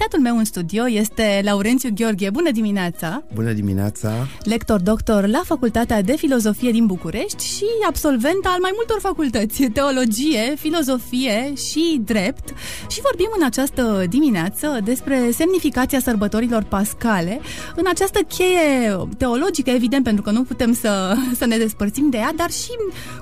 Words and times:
Invitatul 0.00 0.30
meu 0.30 0.38
în 0.38 0.44
studio 0.44 0.88
este 0.88 1.40
Laurențiu 1.44 1.90
Gheorghe. 1.94 2.30
Bună 2.30 2.50
dimineața! 2.50 3.22
Bună 3.34 3.52
dimineața! 3.52 4.12
Lector 4.42 4.80
doctor 4.80 5.26
la 5.26 5.40
Facultatea 5.44 6.02
de 6.02 6.16
Filozofie 6.16 6.70
din 6.70 6.86
București 6.86 7.44
și 7.44 7.64
absolvent 7.86 8.44
al 8.44 8.58
mai 8.60 8.70
multor 8.74 8.98
facultăți, 9.00 9.62
teologie, 9.62 10.54
filozofie 10.56 11.52
și 11.54 12.00
drept. 12.04 12.48
Și 12.88 13.00
vorbim 13.00 13.28
în 13.38 13.44
această 13.44 14.04
dimineață 14.08 14.80
despre 14.84 15.30
semnificația 15.30 16.00
sărbătorilor 16.00 16.62
pascale 16.62 17.40
în 17.76 17.84
această 17.88 18.18
cheie 18.18 18.96
teologică, 19.16 19.70
evident, 19.70 20.04
pentru 20.04 20.22
că 20.22 20.30
nu 20.30 20.42
putem 20.42 20.74
să, 20.74 21.16
să 21.36 21.46
ne 21.46 21.56
despărțim 21.56 22.10
de 22.10 22.16
ea, 22.16 22.32
dar 22.36 22.50
și 22.50 22.70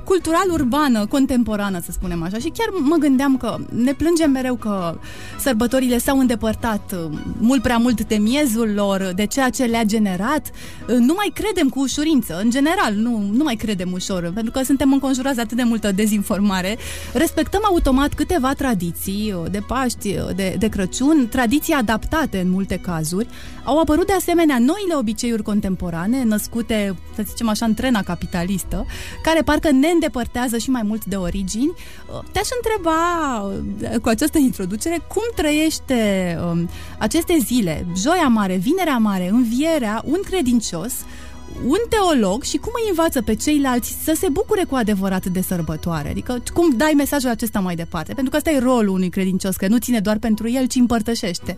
cultural-urbană, 0.05 1.07
contemporană, 1.07 1.81
să 1.85 1.93
spunem 1.93 2.23
așa. 2.23 2.39
Și 2.39 2.53
chiar 2.57 2.69
mă 2.81 2.97
gândeam 2.97 3.37
că 3.37 3.57
ne 3.69 3.93
plângem 3.93 4.31
mereu 4.31 4.55
că 4.55 4.99
sărbătorile 5.39 5.99
s-au 5.99 6.19
îndepărtat 6.19 6.65
uh, 6.75 7.19
mult 7.39 7.63
prea 7.63 7.77
mult 7.77 8.07
de 8.07 8.17
miezul 8.17 8.73
lor, 8.75 9.13
de 9.15 9.27
ceea 9.27 9.51
ce 9.51 9.65
le-a 9.65 9.85
generat. 9.85 10.51
Uh, 10.89 10.95
Nu 10.95 11.15
mai 11.17 11.31
credem 11.35 11.69
cu 11.69 11.81
ușurință, 11.81 12.41
în 12.43 12.51
general, 12.51 12.95
nu, 12.95 13.31
nu 13.33 13.45
mai 13.45 13.55
credem 13.55 13.93
ușor, 13.93 14.31
pentru 14.35 14.53
că 14.53 14.63
suntem 14.63 14.93
înconjurați 14.93 15.37
de 15.37 15.41
atât 15.41 15.57
de 15.57 15.63
multă 15.63 15.93
dezinformare. 15.93 16.77
Respectăm 17.13 17.61
automat 17.65 18.15
câteva 18.15 18.53
tradiții 18.53 19.35
uh, 19.37 19.51
de 19.51 19.61
Paști, 19.67 20.15
de, 20.35 20.57
de 20.59 20.69
Crăciun, 20.69 21.29
tradiții 21.31 21.73
adaptate 21.73 22.39
în 22.39 22.51
multe 22.51 22.77
cazuri. 22.77 23.29
Au 23.65 23.79
apărut 23.79 24.07
de 24.07 24.13
asemenea 24.13 24.59
noile 24.59 24.95
obiceiuri 24.99 25.43
contemporane, 25.43 26.25
născute, 26.25 26.97
să 27.15 27.23
zicem 27.27 27.49
așa, 27.49 27.65
în 27.67 27.75
trena 27.75 28.03
capitalistă, 28.03 28.87
care 29.23 29.43
parcă 29.43 29.71
ne 29.71 29.89
îndepărtează 29.89 30.59
și 30.59 30.71
mai 30.71 30.83
mult 30.85 31.05
de 31.05 31.17
origini. 31.17 31.73
Te-aș 32.33 32.49
întreba, 32.57 32.99
cu 34.03 34.09
această 34.09 34.39
introducere, 34.39 34.99
cum 35.09 35.23
trăiește 35.35 36.39
um, 36.45 36.56
aceste 36.99 37.37
zile, 37.45 37.87
Joia 37.97 38.29
Mare, 38.29 38.57
Vinerea 38.57 38.97
Mare, 38.97 39.29
Învierea, 39.29 40.03
un 40.05 40.19
credincios, 40.25 40.93
un 41.65 41.79
teolog 41.89 42.43
și 42.43 42.57
cum 42.57 42.73
îi 42.75 42.89
învață 42.89 43.23
pe 43.23 43.35
ceilalți 43.35 43.97
să 44.05 44.15
se 44.19 44.29
bucure 44.33 44.65
cu 44.65 44.75
adevărat 44.75 45.27
de 45.27 45.41
sărbătoare? 45.41 46.09
Adică 46.09 46.43
cum 46.55 46.77
dai 46.77 46.93
mesajul 46.97 47.31
acesta 47.31 47.61
mai 47.61 47.75
departe? 47.75 48.15
Pentru 48.15 48.31
că 48.31 48.37
ăsta 48.37 48.51
e 48.51 48.59
rolul 48.59 48.95
unui 48.95 49.09
credincios, 49.09 49.57
că 49.57 49.69
nu 49.69 49.79
ține 49.79 50.01
doar 50.01 50.19
pentru 50.19 50.51
el, 50.51 50.67
ci 50.67 50.75
împărtășește. 50.75 51.57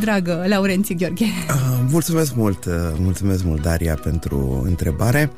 Dragă 0.00 0.44
Laurențiu 0.48 0.96
Gheorghe. 0.98 1.24
Uh, 1.24 1.84
mulțumesc 1.90 2.34
mult, 2.34 2.64
uh, 2.64 2.72
mulțumesc 2.98 3.44
mult, 3.44 3.62
Daria, 3.62 3.94
pentru 3.94 4.62
întrebare. 4.64 5.32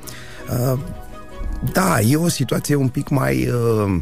Uh, 0.72 0.78
da, 1.72 2.00
e 2.00 2.16
o 2.16 2.28
situație 2.28 2.74
un 2.74 2.88
pic 2.88 3.08
mai 3.08 3.48
uh, 3.48 4.00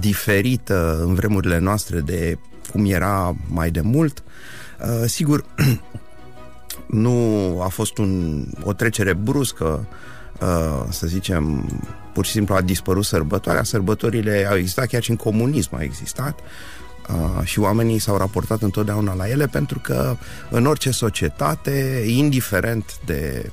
diferită 0.00 1.04
în 1.06 1.14
vremurile 1.14 1.58
noastre 1.58 2.00
de 2.00 2.38
cum 2.70 2.84
era 2.84 3.36
mai 3.48 3.70
de 3.70 3.80
mult. 3.80 4.22
Uh, 4.80 5.08
sigur, 5.08 5.44
nu 6.86 7.60
a 7.62 7.68
fost 7.68 7.98
un, 7.98 8.44
o 8.62 8.72
trecere 8.72 9.12
bruscă, 9.12 9.86
uh, 10.40 10.86
să 10.88 11.06
zicem, 11.06 11.68
pur 12.12 12.24
și 12.24 12.30
simplu 12.30 12.54
a 12.54 12.60
dispărut 12.60 13.04
sărbătoarea. 13.04 13.62
Sărbătorile 13.62 14.46
au 14.50 14.56
existat, 14.56 14.86
chiar 14.86 15.02
și 15.02 15.10
în 15.10 15.16
comunism 15.16 15.74
au 15.74 15.82
existat. 15.82 16.38
Uh, 17.08 17.44
și 17.44 17.58
oamenii 17.58 17.98
s-au 17.98 18.16
raportat 18.16 18.62
întotdeauna 18.62 19.14
la 19.14 19.28
ele 19.28 19.46
pentru 19.46 19.78
că 19.78 20.16
în 20.50 20.66
orice 20.66 20.90
societate, 20.90 22.04
indiferent 22.06 22.98
de 23.04 23.50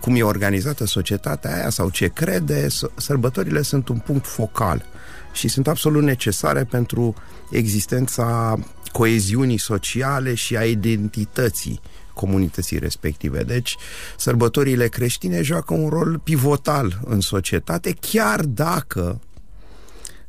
cum 0.00 0.16
e 0.16 0.22
organizată 0.22 0.86
societatea 0.86 1.54
aia 1.54 1.70
sau 1.70 1.90
ce 1.90 2.06
crede, 2.06 2.66
sărbătorile 2.96 3.62
sunt 3.62 3.88
un 3.88 3.98
punct 3.98 4.26
focal 4.26 4.84
și 5.32 5.48
sunt 5.48 5.68
absolut 5.68 6.02
necesare 6.02 6.64
pentru 6.64 7.14
existența 7.50 8.58
coeziunii 8.92 9.58
sociale 9.58 10.34
și 10.34 10.56
a 10.56 10.64
identității 10.64 11.80
comunității 12.14 12.78
respective. 12.78 13.42
Deci, 13.42 13.76
sărbătorile 14.16 14.88
creștine 14.88 15.42
joacă 15.42 15.74
un 15.74 15.88
rol 15.88 16.18
pivotal 16.18 17.00
în 17.04 17.20
societate, 17.20 17.96
chiar 18.00 18.40
dacă 18.40 19.20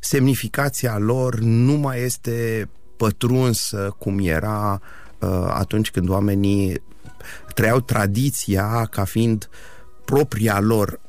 semnificația 0.00 0.98
lor 0.98 1.38
nu 1.38 1.72
mai 1.72 2.00
este 2.02 2.68
pătrunsă 2.96 3.94
cum 3.98 4.18
era 4.18 4.80
uh, 5.18 5.46
atunci 5.48 5.90
când 5.90 6.08
oamenii 6.08 6.82
trăiau 7.54 7.80
tradiția 7.80 8.88
ca 8.90 9.04
fiind 9.04 9.48
propria 10.04 10.60
lor 10.60 11.00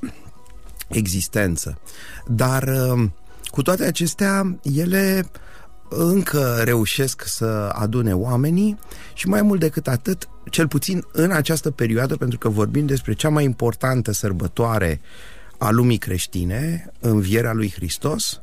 existență. 0.88 1.80
Dar 2.28 2.64
uh, 2.64 3.10
cu 3.56 3.62
toate 3.62 3.84
acestea, 3.84 4.60
ele 4.62 5.30
încă 5.90 6.62
reușesc 6.64 7.24
să 7.26 7.72
adune 7.74 8.14
oamenii 8.14 8.80
și 9.14 9.28
mai 9.28 9.42
mult 9.42 9.60
decât 9.60 9.88
atât, 9.88 10.30
cel 10.50 10.68
puțin 10.68 11.04
în 11.12 11.32
această 11.32 11.72
perioadă, 11.72 12.16
pentru 12.16 12.38
că 12.38 12.50
vorbim 12.50 12.86
despre 12.86 13.14
cea 13.14 13.30
mai 13.30 13.44
importantă 13.44 14.12
sărbătoare 14.12 15.02
a 15.58 15.70
lumii 15.70 15.98
creștine, 15.98 16.92
învierea 17.00 17.54
lui 17.54 17.72
Hristos, 17.76 18.42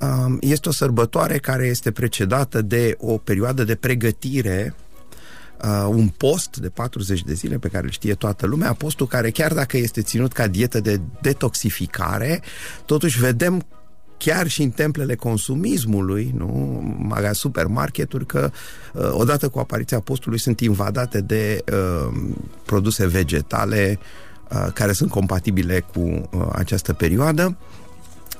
um, 0.00 0.38
este 0.40 0.68
o 0.68 0.72
sărbătoare 0.72 1.38
care 1.38 1.66
este 1.66 1.90
precedată 1.90 2.62
de 2.62 2.96
o 2.98 3.16
perioadă 3.18 3.64
de 3.64 3.74
pregătire 3.74 4.74
uh, 5.64 5.86
un 5.88 6.08
post 6.08 6.56
de 6.56 6.68
40 6.68 7.22
de 7.22 7.34
zile 7.34 7.58
pe 7.58 7.68
care 7.68 7.84
îl 7.84 7.90
știe 7.90 8.14
toată 8.14 8.46
lumea, 8.46 8.72
postul 8.72 9.06
care 9.06 9.30
chiar 9.30 9.52
dacă 9.52 9.76
este 9.76 10.02
ținut 10.02 10.32
ca 10.32 10.46
dietă 10.46 10.80
de 10.80 11.00
detoxificare, 11.20 12.42
totuși 12.84 13.20
vedem 13.20 13.66
chiar 14.16 14.48
și 14.48 14.62
în 14.62 14.70
templele 14.70 15.14
consumismului, 15.14 16.32
nu, 16.36 16.46
maga 16.98 17.32
supermarketuri, 17.32 18.26
că 18.26 18.50
uh, 18.92 19.10
odată 19.10 19.48
cu 19.48 19.58
apariția 19.58 20.00
postului 20.00 20.38
sunt 20.38 20.60
invadate 20.60 21.20
de 21.20 21.64
uh, 21.72 22.32
produse 22.64 23.06
vegetale 23.06 23.98
uh, 24.50 24.66
care 24.74 24.92
sunt 24.92 25.10
compatibile 25.10 25.80
cu 25.80 26.00
uh, 26.00 26.46
această 26.52 26.92
perioadă. 26.92 27.56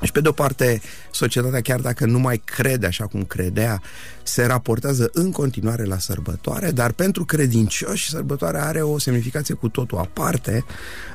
Și 0.02 0.12
pe 0.12 0.20
de-o 0.20 0.32
parte, 0.32 0.80
societatea, 1.10 1.60
chiar 1.60 1.80
dacă 1.80 2.06
nu 2.06 2.18
mai 2.18 2.42
crede 2.44 2.86
așa 2.86 3.06
cum 3.06 3.24
credea, 3.24 3.82
se 4.22 4.46
raportează 4.46 5.10
în 5.12 5.32
continuare 5.32 5.84
la 5.84 5.98
sărbătoare, 5.98 6.70
dar 6.70 6.92
pentru 6.92 7.24
credincioși, 7.24 8.10
sărbătoarea 8.10 8.64
are 8.64 8.80
o 8.82 8.98
semnificație 8.98 9.54
cu 9.54 9.68
totul 9.68 9.98
aparte, 9.98 10.64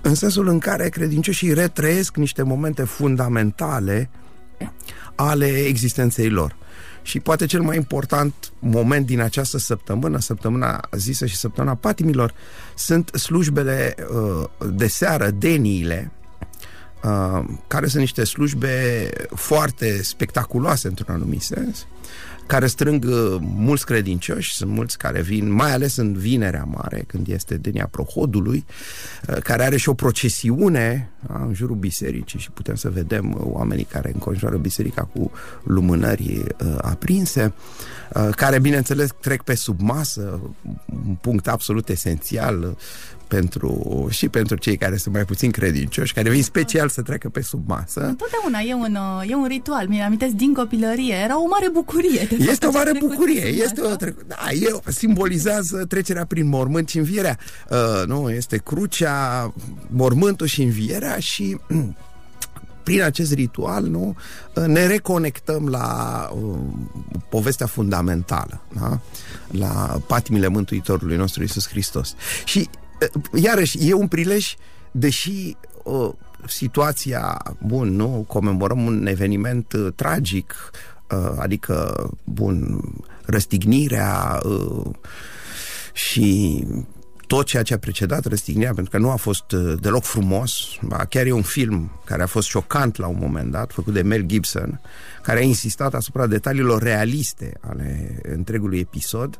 în 0.01 0.15
sensul 0.15 0.47
în 0.47 0.59
care 0.59 0.89
credincioșii 0.89 1.53
retrăiesc 1.53 2.15
niște 2.15 2.43
momente 2.43 2.83
fundamentale 2.83 4.09
ale 5.15 5.47
existenței 5.47 6.29
lor. 6.29 6.55
Și 7.01 7.19
poate 7.19 7.45
cel 7.45 7.61
mai 7.61 7.75
important 7.75 8.33
moment 8.59 9.05
din 9.05 9.19
această 9.19 9.57
săptămână, 9.57 10.19
săptămâna 10.19 10.87
zisă 10.91 11.25
și 11.25 11.35
săptămâna 11.35 11.75
patimilor, 11.75 12.33
sunt 12.75 13.09
slujbele 13.15 13.95
uh, 13.99 14.49
de 14.71 14.87
seară, 14.87 15.29
deniile, 15.29 16.11
uh, 17.03 17.43
care 17.67 17.87
sunt 17.87 18.01
niște 18.01 18.23
slujbe 18.23 19.09
foarte 19.35 20.03
spectaculoase 20.03 20.87
într-un 20.87 21.13
anumit 21.13 21.41
sens, 21.41 21.87
care 22.49 22.67
strâng 22.67 23.05
uh, 23.05 23.37
mulți 23.41 23.85
credincioși, 23.85 24.53
sunt 24.53 24.71
mulți 24.71 24.97
care 24.97 25.21
vin, 25.21 25.51
mai 25.51 25.71
ales 25.71 25.95
în 25.95 26.13
Vinerea 26.13 26.63
Mare, 26.63 27.03
când 27.07 27.27
este 27.27 27.57
Denia 27.57 27.87
Prohodului, 27.91 28.65
uh, 29.27 29.37
care 29.37 29.63
are 29.63 29.77
și 29.77 29.89
o 29.89 29.93
procesiune 29.93 31.09
a, 31.27 31.43
în 31.43 31.53
jurul 31.53 31.75
bisericii 31.75 32.39
și 32.39 32.51
putem 32.51 32.75
să 32.75 32.89
vedem 32.89 33.31
uh, 33.31 33.39
oamenii 33.43 33.83
care 33.83 34.11
înconjoară 34.13 34.57
biserica 34.57 35.01
cu 35.01 35.31
lumânări 35.63 36.37
uh, 36.37 36.75
aprinse, 36.81 37.53
uh, 38.13 38.29
care, 38.35 38.59
bineînțeles, 38.59 39.09
trec 39.21 39.41
pe 39.41 39.55
sub 39.55 39.79
masă, 39.79 40.39
un 41.07 41.15
punct 41.21 41.47
absolut 41.47 41.89
esențial 41.89 42.77
pentru, 43.29 44.07
și 44.09 44.29
pentru 44.29 44.55
cei 44.55 44.77
care 44.77 44.97
sunt 44.97 45.13
mai 45.13 45.25
puțin 45.25 45.51
credincioși, 45.51 46.13
care 46.13 46.29
vin 46.29 46.43
special 46.43 46.89
să 46.89 47.01
treacă 47.01 47.29
pe 47.29 47.41
sub 47.41 47.67
masă. 47.67 47.99
Întotdeauna 48.05 48.59
e 48.59 48.73
un, 48.73 48.97
e 49.29 49.35
un 49.35 49.47
ritual. 49.47 49.87
Mi-am 49.87 50.05
amintesc 50.05 50.33
din 50.33 50.53
copilărie. 50.53 51.13
Era 51.13 51.41
o 51.41 51.47
mare 51.47 51.69
bucurie. 51.73 52.27
De 52.29 52.35
este 52.51 52.65
o 52.65 52.71
mare 52.71 52.91
bucurie. 52.99 53.45
Este 53.45 53.81
o 53.81 53.95
trecu- 53.95 54.23
da, 54.27 54.35
e, 54.51 54.91
simbolizează 54.91 55.85
trecerea 55.85 56.25
prin 56.25 56.47
mormânt 56.47 56.89
și 56.89 56.97
învierea. 56.97 57.37
Uh, 57.69 58.07
nu, 58.07 58.29
este 58.29 58.57
crucea, 58.57 59.53
mormântul 59.87 60.47
și 60.47 60.61
învierea 60.61 61.19
și 61.19 61.57
prin 62.83 63.01
acest 63.01 63.33
ritual 63.33 63.83
nu, 63.83 64.15
ne 64.65 64.85
reconectăm 64.85 65.67
la 65.67 66.29
uh, 66.33 66.57
povestea 67.29 67.65
fundamentală, 67.65 68.61
da? 68.79 68.99
la 69.51 70.01
patimile 70.07 70.47
Mântuitorului 70.47 71.15
nostru 71.15 71.43
Isus 71.43 71.67
Hristos. 71.67 72.15
Și 72.45 72.69
uh, 72.71 72.88
iarăși 73.33 73.89
e 73.89 73.93
un 73.93 74.07
prilej, 74.07 74.55
deși 74.91 75.55
uh, 75.83 76.11
situația, 76.47 77.41
bun, 77.65 77.95
nu, 77.95 78.25
comemorăm 78.27 78.85
un 78.85 79.05
eveniment 79.07 79.73
uh, 79.73 79.87
tragic, 79.95 80.71
uh, 81.11 81.31
adică, 81.37 82.09
bun, 82.23 82.81
răstignirea 83.25 84.39
uh, 84.43 84.85
și 85.93 86.63
tot 87.27 87.45
ceea 87.45 87.63
ce 87.63 87.73
a 87.73 87.77
precedat 87.77 88.25
răstignirea, 88.25 88.73
pentru 88.73 88.91
că 88.91 88.97
nu 88.97 89.09
a 89.09 89.15
fost 89.15 89.51
uh, 89.51 89.73
deloc 89.81 90.03
frumos, 90.03 90.59
chiar 91.09 91.25
e 91.25 91.31
un 91.31 91.41
film 91.41 91.91
care 92.05 92.23
a 92.23 92.25
fost 92.25 92.47
șocant 92.47 92.97
la 92.97 93.07
un 93.07 93.17
moment 93.19 93.51
dat, 93.51 93.71
făcut 93.71 93.93
de 93.93 94.01
Mel 94.01 94.21
Gibson, 94.21 94.81
care 95.21 95.39
a 95.39 95.43
insistat 95.43 95.93
asupra 95.93 96.27
detaliilor 96.27 96.81
realiste 96.81 97.53
ale 97.61 98.19
întregului 98.23 98.79
episod 98.79 99.39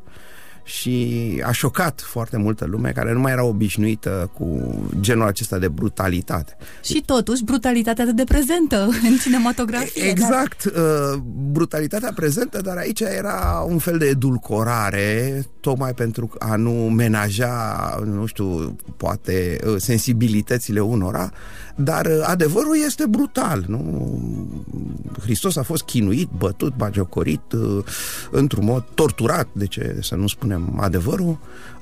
și 0.70 1.44
a 1.46 1.52
șocat 1.52 2.02
foarte 2.02 2.38
multă 2.38 2.66
lume 2.66 2.92
care 2.92 3.14
nu 3.14 3.20
mai 3.20 3.32
era 3.32 3.44
obișnuită 3.44 4.32
cu 4.34 4.76
genul 5.00 5.28
acesta 5.28 5.58
de 5.58 5.68
brutalitate. 5.68 6.58
Și 6.84 7.04
totuși 7.06 7.44
brutalitatea 7.44 8.06
de 8.06 8.24
prezentă 8.24 8.90
în 9.10 9.18
cinematografie. 9.22 10.10
Exact, 10.10 10.64
dar... 10.64 10.84
Uh, 10.84 11.22
brutalitatea 11.52 12.12
prezentă, 12.16 12.62
dar 12.62 12.78
aici 12.78 13.00
era 13.00 13.66
un 13.68 13.78
fel 13.78 13.98
de 13.98 14.06
edulcorare, 14.06 15.44
tocmai 15.60 15.94
pentru 15.94 16.30
a 16.40 16.56
nu 16.56 16.72
menaja, 16.72 18.00
nu 18.06 18.26
știu, 18.26 18.76
poate 18.98 19.58
uh, 19.66 19.76
sensibilitățile 19.78 20.80
unora, 20.80 21.32
dar 21.76 22.06
uh, 22.06 22.24
adevărul 22.26 22.78
este 22.86 23.06
brutal, 23.08 23.64
nu? 23.68 23.80
Hristos 25.22 25.56
a 25.56 25.64
fost 25.64 25.84
chinuit, 25.84 26.30
bătut, 26.38 26.76
bagiocorit, 26.76 27.42
într-un 28.32 28.66
mod 28.66 28.84
torturat, 28.94 29.48
de 29.52 29.66
ce 29.66 29.98
să 30.02 30.16
nu 30.16 30.28
spunem 30.28 30.59
spunem 30.60 30.80
adevărul, 30.80 31.40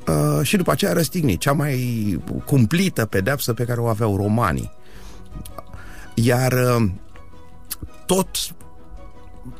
uh, 0.07 0.45
și 0.45 0.57
după 0.57 0.71
aceea 0.71 0.93
răstignit, 0.93 1.39
cea 1.39 1.51
mai 1.51 2.19
cumplită 2.45 3.05
pedeapsă 3.05 3.53
pe 3.53 3.63
care 3.63 3.79
o 3.79 3.87
aveau 3.87 4.15
romanii. 4.15 4.71
Iar 6.13 6.51
uh, 6.51 6.89
tot, 8.05 8.27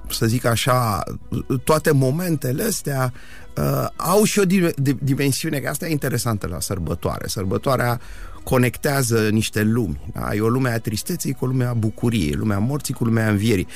să 0.10 0.26
zic 0.26 0.46
așa, 0.46 1.04
toate 1.64 1.92
momentele 1.92 2.64
astea 2.64 3.14
uh, 3.58 3.88
au 3.96 4.24
și 4.24 4.40
o 4.40 4.44
dimensiune, 5.00 5.60
că 5.60 5.70
asta 5.70 5.88
e 5.88 5.92
interesantă 5.92 6.48
la 6.48 6.60
sărbătoare. 6.60 7.28
Sărbătoarea 7.28 8.00
conectează 8.44 9.30
niște 9.30 9.64
lumi. 9.64 10.12
Da? 10.14 10.36
E 10.36 10.42
o 10.42 10.48
lume 10.48 10.70
a 10.70 10.80
tristeții 10.80 11.34
cu 11.34 11.46
o 11.46 11.48
lume 11.48 11.66
a 11.66 11.74
bucuriei, 11.74 12.32
lumea 12.32 12.60
morții 12.60 12.94
cu 12.94 13.04
lumea 13.04 13.30
învierii 13.30 13.68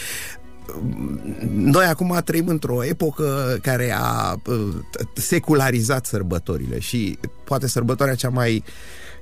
noi 1.50 1.86
acum 1.86 2.22
trăim 2.26 2.48
într-o 2.48 2.84
epocă 2.84 3.60
care 3.62 3.96
a 3.98 4.36
uh, 4.46 4.74
secularizat 5.14 6.06
sărbătorile 6.06 6.80
și 6.80 7.18
poate 7.44 7.68
sărbătoarea 7.68 8.16
cea 8.16 8.30
mai 8.30 8.64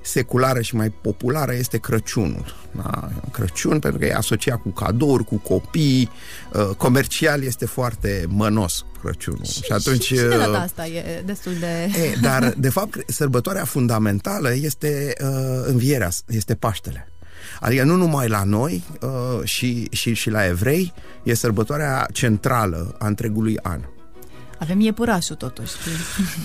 seculară 0.02 0.60
și 0.60 0.74
mai 0.74 0.90
populară 0.90 1.54
este 1.54 1.78
Crăciunul. 1.78 2.54
Da? 2.76 3.08
Crăciun 3.32 3.78
pentru 3.78 3.98
că 3.98 4.06
e 4.06 4.14
asociat 4.14 4.60
cu 4.62 4.68
cadouri, 4.68 5.24
cu 5.24 5.36
copii, 5.36 6.10
uh, 6.52 6.76
comercial 6.76 7.42
este 7.42 7.66
foarte 7.66 8.24
mănos 8.28 8.84
Crăciunul. 9.02 9.44
Și, 9.44 9.62
și 9.62 9.72
atunci... 9.72 10.04
Și, 10.04 10.14
și 10.14 10.20
de 10.20 10.28
data 10.28 10.50
uh, 10.50 10.56
asta 10.56 10.86
e 10.86 11.22
destul 11.24 11.52
de... 11.60 12.00
E, 12.02 12.16
dar, 12.20 12.54
de 12.56 12.68
fapt, 12.68 13.10
sărbătoarea 13.10 13.64
fundamentală 13.64 14.54
este 14.54 15.12
uh, 15.22 15.28
învierea, 15.66 16.10
este 16.26 16.54
Paștele. 16.54 17.09
Adică 17.60 17.84
nu 17.84 17.96
numai 17.96 18.28
la 18.28 18.42
noi 18.44 18.82
uh, 19.00 19.44
și, 19.44 19.88
și, 19.90 20.14
și 20.14 20.30
la 20.30 20.46
evrei, 20.46 20.92
e 21.22 21.34
sărbătoarea 21.34 22.06
centrală 22.12 22.94
a 22.98 23.06
întregului 23.06 23.58
an. 23.62 23.80
Avem 24.60 24.80
iepurașul 24.80 25.36
totuși. 25.36 25.72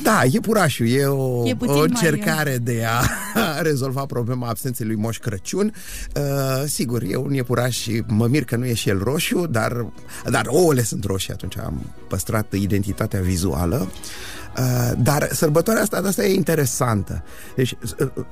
Da, 0.04 0.22
iepurașul 0.32 0.88
e 0.88 1.06
o, 1.06 1.48
e 1.48 1.56
o 1.60 1.80
încercare 1.80 2.50
mai... 2.50 2.60
de 2.60 2.86
a 2.88 3.02
rezolva 3.70 4.06
problema 4.06 4.48
absenței 4.48 4.86
lui 4.86 4.96
Moș 4.96 5.18
Crăciun. 5.18 5.74
Uh, 6.16 6.64
sigur, 6.66 7.02
e 7.04 7.16
un 7.16 7.34
iepuraș 7.34 7.78
și 7.78 8.04
mă 8.08 8.28
mir 8.28 8.44
că 8.44 8.56
nu 8.56 8.66
e 8.66 8.74
și 8.74 8.90
el 8.90 9.00
roșu, 9.04 9.48
dar, 9.48 9.86
dar 10.30 10.46
ouăle 10.48 10.84
sunt 10.84 11.04
roșii, 11.04 11.34
atunci 11.34 11.58
am 11.58 11.94
păstrat 12.08 12.54
identitatea 12.54 13.22
vizuală. 13.22 13.92
Uh, 14.58 14.92
dar 14.98 15.28
sărbătoarea 15.32 15.82
asta, 15.82 16.02
asta 16.06 16.26
e 16.26 16.34
interesantă. 16.34 17.24
Deci, 17.56 17.78
uh, 18.00 18.26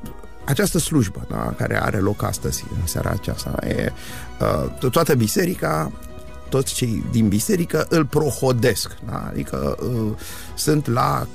această 0.45 0.79
slujbă 0.79 1.27
da, 1.29 1.53
care 1.57 1.81
are 1.81 1.97
loc 1.97 2.24
astăzi, 2.24 2.63
în 2.81 2.88
seara 2.88 3.09
aceasta, 3.09 3.68
e, 3.68 3.91
uh, 4.81 4.89
toată 4.89 5.15
biserica 5.15 5.91
toți 6.53 6.73
cei 6.73 7.03
din 7.11 7.27
biserică 7.27 7.85
îl 7.89 8.05
prohodesc. 8.05 8.95
Da? 9.05 9.27
Adică 9.29 9.77
uh, 9.81 10.11
sunt 10.55 10.88
la 10.88 11.27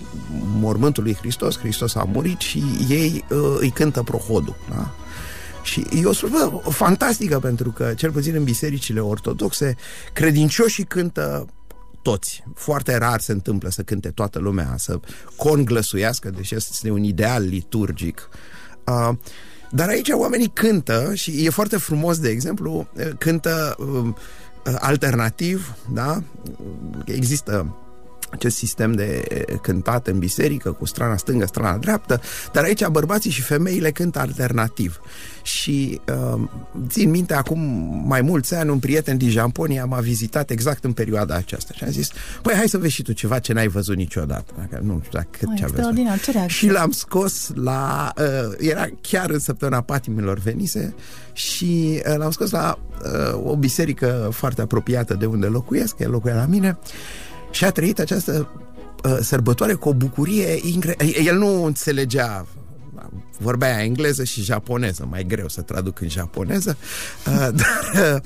mormântul 0.60 1.02
lui 1.02 1.14
Hristos, 1.14 1.58
Hristos 1.58 1.94
a 1.94 2.02
murit 2.02 2.40
și 2.40 2.62
ei 2.88 3.24
uh, 3.30 3.56
îi 3.58 3.70
cântă 3.70 4.02
prohodul. 4.02 4.56
Da? 4.70 4.94
Și 5.62 5.86
e 5.94 6.04
o 6.04 6.12
slujbă 6.12 6.62
fantastică 6.70 7.38
pentru 7.38 7.70
că, 7.70 7.92
cel 7.96 8.10
puțin 8.10 8.34
în 8.34 8.44
bisericile 8.44 9.00
ortodoxe, 9.00 9.76
credincioșii 10.12 10.84
cântă 10.84 11.46
toți. 12.02 12.44
Foarte 12.54 12.96
rar 12.96 13.20
se 13.20 13.32
întâmplă 13.32 13.70
să 13.70 13.82
cânte 13.82 14.08
toată 14.08 14.38
lumea, 14.38 14.74
să 14.76 15.00
conglăsuiască, 15.36 16.30
deși 16.30 16.54
este 16.54 16.90
un 16.90 17.02
ideal 17.02 17.42
liturgic. 17.42 18.28
Uh, 18.86 19.16
dar 19.70 19.88
aici 19.88 20.08
oamenii 20.10 20.50
cântă 20.52 21.14
și 21.14 21.44
e 21.44 21.50
foarte 21.50 21.76
frumos, 21.76 22.18
de 22.18 22.28
exemplu, 22.28 22.88
cântă 23.18 23.76
uh, 23.78 24.14
alternativ, 24.78 25.74
da? 25.92 26.22
Există 27.04 27.76
acest 28.30 28.56
sistem 28.56 28.92
de 28.92 29.24
cântat 29.62 30.06
în 30.06 30.18
biserică 30.18 30.72
cu 30.72 30.84
strana 30.84 31.16
stângă, 31.16 31.46
strana 31.46 31.76
dreaptă, 31.76 32.20
dar 32.52 32.64
aici 32.64 32.86
bărbații 32.86 33.30
și 33.30 33.42
femeile 33.42 33.90
cântă 33.90 34.18
alternativ. 34.18 35.00
Și 35.42 36.00
uh, 36.32 36.40
țin 36.88 37.10
minte, 37.10 37.34
acum 37.34 37.60
mai 38.06 38.20
mulți 38.20 38.54
ani, 38.54 38.70
un 38.70 38.78
prieten 38.78 39.16
din 39.16 39.30
Japonia 39.30 39.84
m-a 39.84 40.00
vizitat 40.00 40.50
exact 40.50 40.84
în 40.84 40.92
perioada 40.92 41.34
aceasta 41.34 41.72
și 41.74 41.84
a 41.84 41.88
zis, 41.88 42.10
păi 42.42 42.54
hai 42.54 42.68
să 42.68 42.78
vezi 42.78 42.94
și 42.94 43.02
tu 43.02 43.12
ceva 43.12 43.38
ce 43.38 43.52
n-ai 43.52 43.68
văzut 43.68 43.96
niciodată. 43.96 44.52
Dacă, 44.56 44.82
nu 44.84 45.00
știu 45.04 45.18
dacă 45.18 45.54
ce 45.56 45.64
aveți. 45.64 45.76
Ce 45.76 45.82
și 46.46 46.70
l-am 46.70 46.90
scos 46.90 47.50
la... 47.54 48.12
Uh, 48.18 48.54
era 48.58 48.86
chiar 49.00 49.30
în 49.30 49.38
săptămâna 49.38 49.80
patimilor 49.80 50.38
venise 50.38 50.94
și 51.32 52.02
uh, 52.08 52.16
l-am 52.16 52.30
scos 52.30 52.50
la 52.50 52.78
uh, 53.04 53.40
o 53.44 53.56
biserică 53.56 54.28
foarte 54.32 54.60
apropiată 54.60 55.14
de 55.14 55.26
unde 55.26 55.46
locuiesc, 55.46 55.98
el 55.98 56.10
locuia 56.10 56.34
la 56.34 56.46
mine 56.46 56.78
și 57.50 57.64
a 57.64 57.70
trăit 57.70 57.98
această 57.98 58.48
uh, 59.04 59.18
sărbătoare 59.20 59.74
cu 59.74 59.88
o 59.88 59.94
bucurie 59.94 60.58
incredibilă. 60.62 61.30
El 61.30 61.38
nu 61.38 61.64
înțelegea 61.64 62.46
vorbea 63.38 63.82
engleză 63.82 64.24
și 64.24 64.42
japoneză, 64.42 65.06
mai 65.10 65.24
greu 65.24 65.48
să 65.48 65.60
traduc 65.60 66.00
în 66.00 66.08
japoneză, 66.08 66.76
uh, 67.26 67.48
dar 67.60 68.14
uh, 68.14 68.20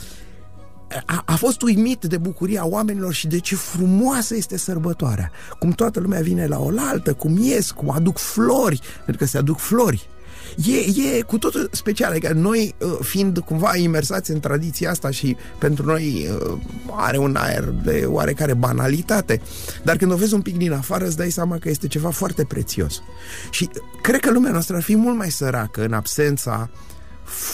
a, 1.07 1.23
a 1.27 1.35
fost 1.37 1.63
uimit 1.63 2.05
de 2.05 2.17
bucuria 2.17 2.67
oamenilor 2.67 3.13
și 3.13 3.27
de 3.27 3.39
ce 3.39 3.55
frumoasă 3.55 4.37
este 4.37 4.59
sărbătoarea. 4.59 5.31
Cum 5.59 5.71
toată 5.71 6.01
lumea 6.01 6.21
vine 6.21 6.47
la 6.47 6.59
oaltă, 6.59 7.13
cum 7.13 7.37
ies, 7.43 7.71
cum 7.71 7.91
aduc 7.91 8.19
flori, 8.19 8.81
pentru 8.97 9.17
că 9.17 9.25
se 9.25 9.39
aduc 9.39 9.59
flori 9.59 10.08
e, 10.56 11.17
e 11.17 11.23
cu 11.23 11.39
totul 11.39 11.69
special. 11.73 12.11
Adică 12.11 12.32
noi, 12.32 12.75
uh, 12.79 12.99
fiind 13.01 13.39
cumva 13.39 13.77
imersați 13.77 14.31
în 14.31 14.41
tradiția 14.41 14.91
asta 14.91 15.11
și 15.11 15.37
pentru 15.59 15.87
noi 15.87 16.29
uh, 16.41 16.59
are 16.91 17.19
un 17.19 17.37
aer 17.37 17.65
de 17.65 18.05
oarecare 18.06 18.55
banalitate, 18.55 19.41
dar 19.82 19.97
când 19.97 20.13
o 20.13 20.17
vezi 20.17 20.35
un 20.35 20.43
pic 20.43 20.56
din 20.56 20.73
afară 20.73 21.05
îți 21.05 21.17
dai 21.17 21.31
seama 21.31 21.59
că 21.59 21.69
este 21.69 21.87
ceva 21.87 22.11
foarte 22.11 22.44
prețios. 22.44 23.03
Și 23.51 23.71
cred 24.03 24.21
că 24.21 24.31
lumea 24.31 24.53
noastră 24.53 24.77
ar 24.77 24.82
fi 24.82 24.97
mult 24.97 25.17
mai 25.17 25.31
săracă 25.31 25.85
în 25.85 25.93
absența 25.93 26.71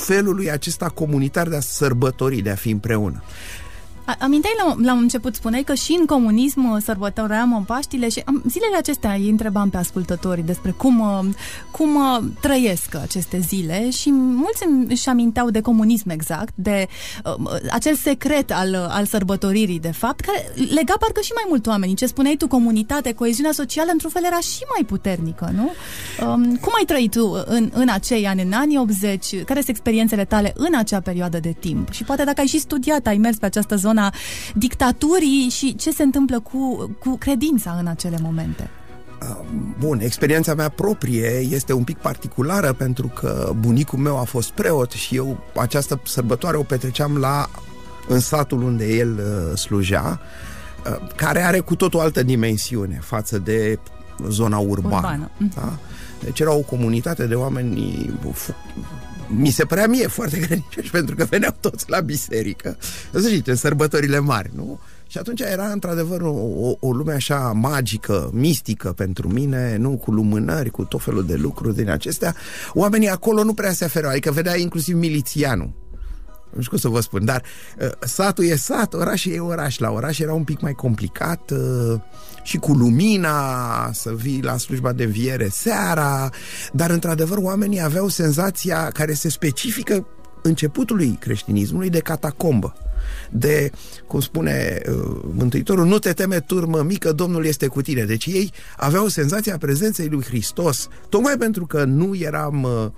felului 0.04 0.50
acesta 0.50 0.88
comunitar 0.88 1.48
de 1.48 1.56
a 1.56 1.60
sărbători, 1.60 2.40
de 2.40 2.50
a 2.50 2.54
fi 2.54 2.70
împreună. 2.70 3.22
Aminteai 4.18 4.54
la, 4.58 4.74
la 4.82 4.92
început, 4.92 5.34
spuneai 5.34 5.62
că 5.62 5.74
și 5.74 5.96
în 5.98 6.06
comunism 6.06 6.70
uh, 6.70 6.82
sărbătoream 6.82 7.52
uh, 7.52 7.62
Paștile 7.66 8.08
și 8.08 8.24
zilele 8.48 8.76
acestea 8.76 9.12
îi 9.12 9.28
întrebam 9.28 9.70
pe 9.70 9.76
ascultătorii 9.76 10.42
despre 10.42 10.70
cum, 10.70 11.00
uh, 11.00 11.34
cum 11.70 11.98
trăiesc 12.40 12.94
aceste 13.02 13.38
zile 13.38 13.90
și 13.90 14.10
mulți 14.12 14.64
își 14.88 15.08
aminteau 15.08 15.50
de 15.50 15.60
comunism 15.60 16.08
exact, 16.08 16.52
de 16.54 16.88
uh, 17.24 17.56
acel 17.70 17.94
secret 17.94 18.52
al, 18.52 18.74
al 18.90 19.04
sărbătoririi, 19.04 19.80
de 19.80 19.92
fapt, 19.92 20.20
care 20.20 20.52
lega 20.54 20.94
parcă 20.98 21.20
și 21.20 21.32
mai 21.34 21.44
mult 21.48 21.66
oamenii. 21.66 21.94
Ce 21.94 22.06
spuneai 22.06 22.36
tu, 22.36 22.48
comunitate, 22.48 23.12
coeziunea 23.12 23.52
socială, 23.52 23.90
într-un 23.92 24.10
fel 24.10 24.24
era 24.24 24.40
și 24.40 24.62
mai 24.74 24.84
puternică, 24.86 25.50
nu? 25.54 25.70
Um, 26.26 26.56
cum 26.56 26.72
ai 26.76 26.84
trăit 26.86 27.10
tu 27.10 27.44
în, 27.46 27.70
în 27.74 27.88
acei 27.88 28.26
ani, 28.26 28.42
în 28.42 28.52
anii 28.52 28.78
80? 28.78 29.44
Care 29.44 29.60
sunt 29.60 29.68
experiențele 29.68 30.24
tale 30.24 30.52
în 30.56 30.74
acea 30.74 31.00
perioadă 31.00 31.38
de 31.38 31.56
timp? 31.60 31.90
Și 31.90 32.04
poate 32.04 32.24
dacă 32.24 32.40
ai 32.40 32.46
și 32.46 32.58
studiat, 32.58 33.06
ai 33.06 33.16
mers 33.16 33.36
pe 33.36 33.46
această 33.46 33.76
zonă 33.76 33.97
zona 33.98 34.12
dictaturii 34.54 35.48
și 35.50 35.76
ce 35.76 35.90
se 35.90 36.02
întâmplă 36.02 36.40
cu, 36.40 36.90
cu 36.98 37.16
credința 37.18 37.76
în 37.80 37.86
acele 37.86 38.18
momente? 38.22 38.70
Bun, 39.78 40.00
experiența 40.00 40.54
mea 40.54 40.68
proprie 40.68 41.46
este 41.50 41.72
un 41.72 41.84
pic 41.84 41.96
particulară 41.98 42.72
pentru 42.72 43.06
că 43.06 43.52
bunicul 43.58 43.98
meu 43.98 44.18
a 44.18 44.22
fost 44.22 44.50
preot 44.50 44.90
și 44.90 45.16
eu 45.16 45.38
această 45.56 46.00
sărbătoare 46.04 46.56
o 46.56 46.62
petreceam 46.62 47.16
la 47.16 47.50
în 48.08 48.20
satul 48.20 48.62
unde 48.62 48.86
el 48.86 49.18
uh, 49.18 49.56
slujea, 49.56 50.20
uh, 50.86 51.08
care 51.16 51.42
are 51.42 51.58
cu 51.58 51.76
tot 51.76 51.94
o 51.94 52.00
altă 52.00 52.22
dimensiune 52.22 52.98
față 53.02 53.38
de 53.38 53.78
zona 54.28 54.58
urbană. 54.58 54.96
urbană. 54.96 55.30
Da? 55.54 55.78
Deci 56.24 56.40
era 56.40 56.54
o 56.54 56.60
comunitate 56.60 57.26
de 57.26 57.34
oameni 57.34 58.10
mi 59.28 59.50
se 59.50 59.64
părea 59.64 59.86
mie 59.86 60.06
foarte 60.06 60.38
credincioși 60.38 60.90
pentru 60.90 61.14
că 61.14 61.24
veneau 61.24 61.56
toți 61.60 61.84
la 61.90 62.00
biserică, 62.00 62.76
să 63.12 63.18
zice, 63.18 63.50
în 63.50 63.56
sărbătorile 63.56 64.18
mari, 64.18 64.50
nu? 64.54 64.80
Și 65.06 65.18
atunci 65.18 65.40
era 65.40 65.66
într-adevăr 65.66 66.20
o, 66.20 66.32
o, 66.32 66.76
o 66.80 66.92
lume 66.92 67.12
așa 67.12 67.52
magică, 67.52 68.30
mistică 68.32 68.92
pentru 68.92 69.28
mine, 69.28 69.76
nu 69.76 69.90
cu 69.90 70.10
lumânări, 70.10 70.70
cu 70.70 70.84
tot 70.84 71.02
felul 71.02 71.26
de 71.26 71.34
lucruri 71.34 71.76
din 71.76 71.90
acestea. 71.90 72.34
Oamenii 72.72 73.08
acolo 73.08 73.42
nu 73.42 73.54
prea 73.54 73.72
se 73.72 73.84
aferau, 73.84 74.10
adică 74.10 74.30
vedea 74.30 74.56
inclusiv 74.56 74.96
milițianul 74.96 75.70
nu 76.54 76.60
știu 76.60 76.70
cum 76.70 76.78
să 76.78 76.88
vă 76.88 77.00
spun, 77.00 77.24
dar 77.24 77.42
uh, 77.80 77.88
satul 78.00 78.44
e 78.44 78.56
sat, 78.56 78.94
orașul 78.94 79.32
e 79.32 79.38
oraș. 79.38 79.78
La 79.78 79.90
oraș 79.90 80.18
era 80.18 80.32
un 80.32 80.44
pic 80.44 80.60
mai 80.60 80.72
complicat 80.72 81.50
uh, 81.50 82.00
și 82.42 82.56
cu 82.56 82.72
lumina, 82.72 83.90
să 83.92 84.14
vii 84.14 84.42
la 84.42 84.56
slujba 84.56 84.92
de 84.92 85.04
viere 85.04 85.48
seara, 85.48 86.30
dar 86.72 86.90
într-adevăr 86.90 87.38
oamenii 87.40 87.82
aveau 87.82 88.08
senzația 88.08 88.90
care 88.90 89.12
se 89.12 89.28
specifică 89.28 90.06
începutului 90.42 91.16
creștinismului 91.20 91.90
de 91.90 91.98
catacombă 91.98 92.74
de, 93.30 93.70
cum 94.06 94.20
spune 94.20 94.80
uh, 94.88 95.20
Mântuitorul, 95.34 95.86
nu 95.86 95.98
te 95.98 96.12
teme 96.12 96.40
turmă 96.40 96.82
mică, 96.82 97.12
Domnul 97.12 97.44
este 97.44 97.66
cu 97.66 97.82
tine. 97.82 98.04
Deci 98.04 98.26
ei 98.26 98.52
aveau 98.76 99.06
senzația 99.06 99.58
prezenței 99.58 100.08
lui 100.08 100.24
Hristos, 100.24 100.88
tocmai 101.08 101.36
pentru 101.36 101.66
că 101.66 101.84
nu 101.84 102.14
eram 102.14 102.62
uh, 102.62 102.90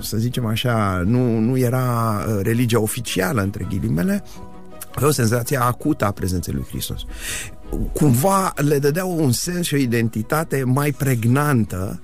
să 0.00 0.16
zicem 0.16 0.46
așa, 0.46 1.02
nu, 1.06 1.38
nu 1.38 1.58
era 1.58 2.18
uh, 2.28 2.38
religia 2.42 2.80
oficială, 2.80 3.42
între 3.42 3.66
ghilimele, 3.68 4.24
aveau 4.94 5.10
senzația 5.10 5.62
acută 5.62 6.04
a 6.04 6.10
prezenței 6.10 6.54
lui 6.54 6.66
Hristos. 6.68 7.00
Cumva 7.92 8.52
le 8.56 8.78
dădeau 8.78 9.24
un 9.24 9.32
sens 9.32 9.66
și 9.66 9.74
o 9.74 9.76
identitate 9.76 10.62
mai 10.64 10.92
pregnantă 10.92 12.00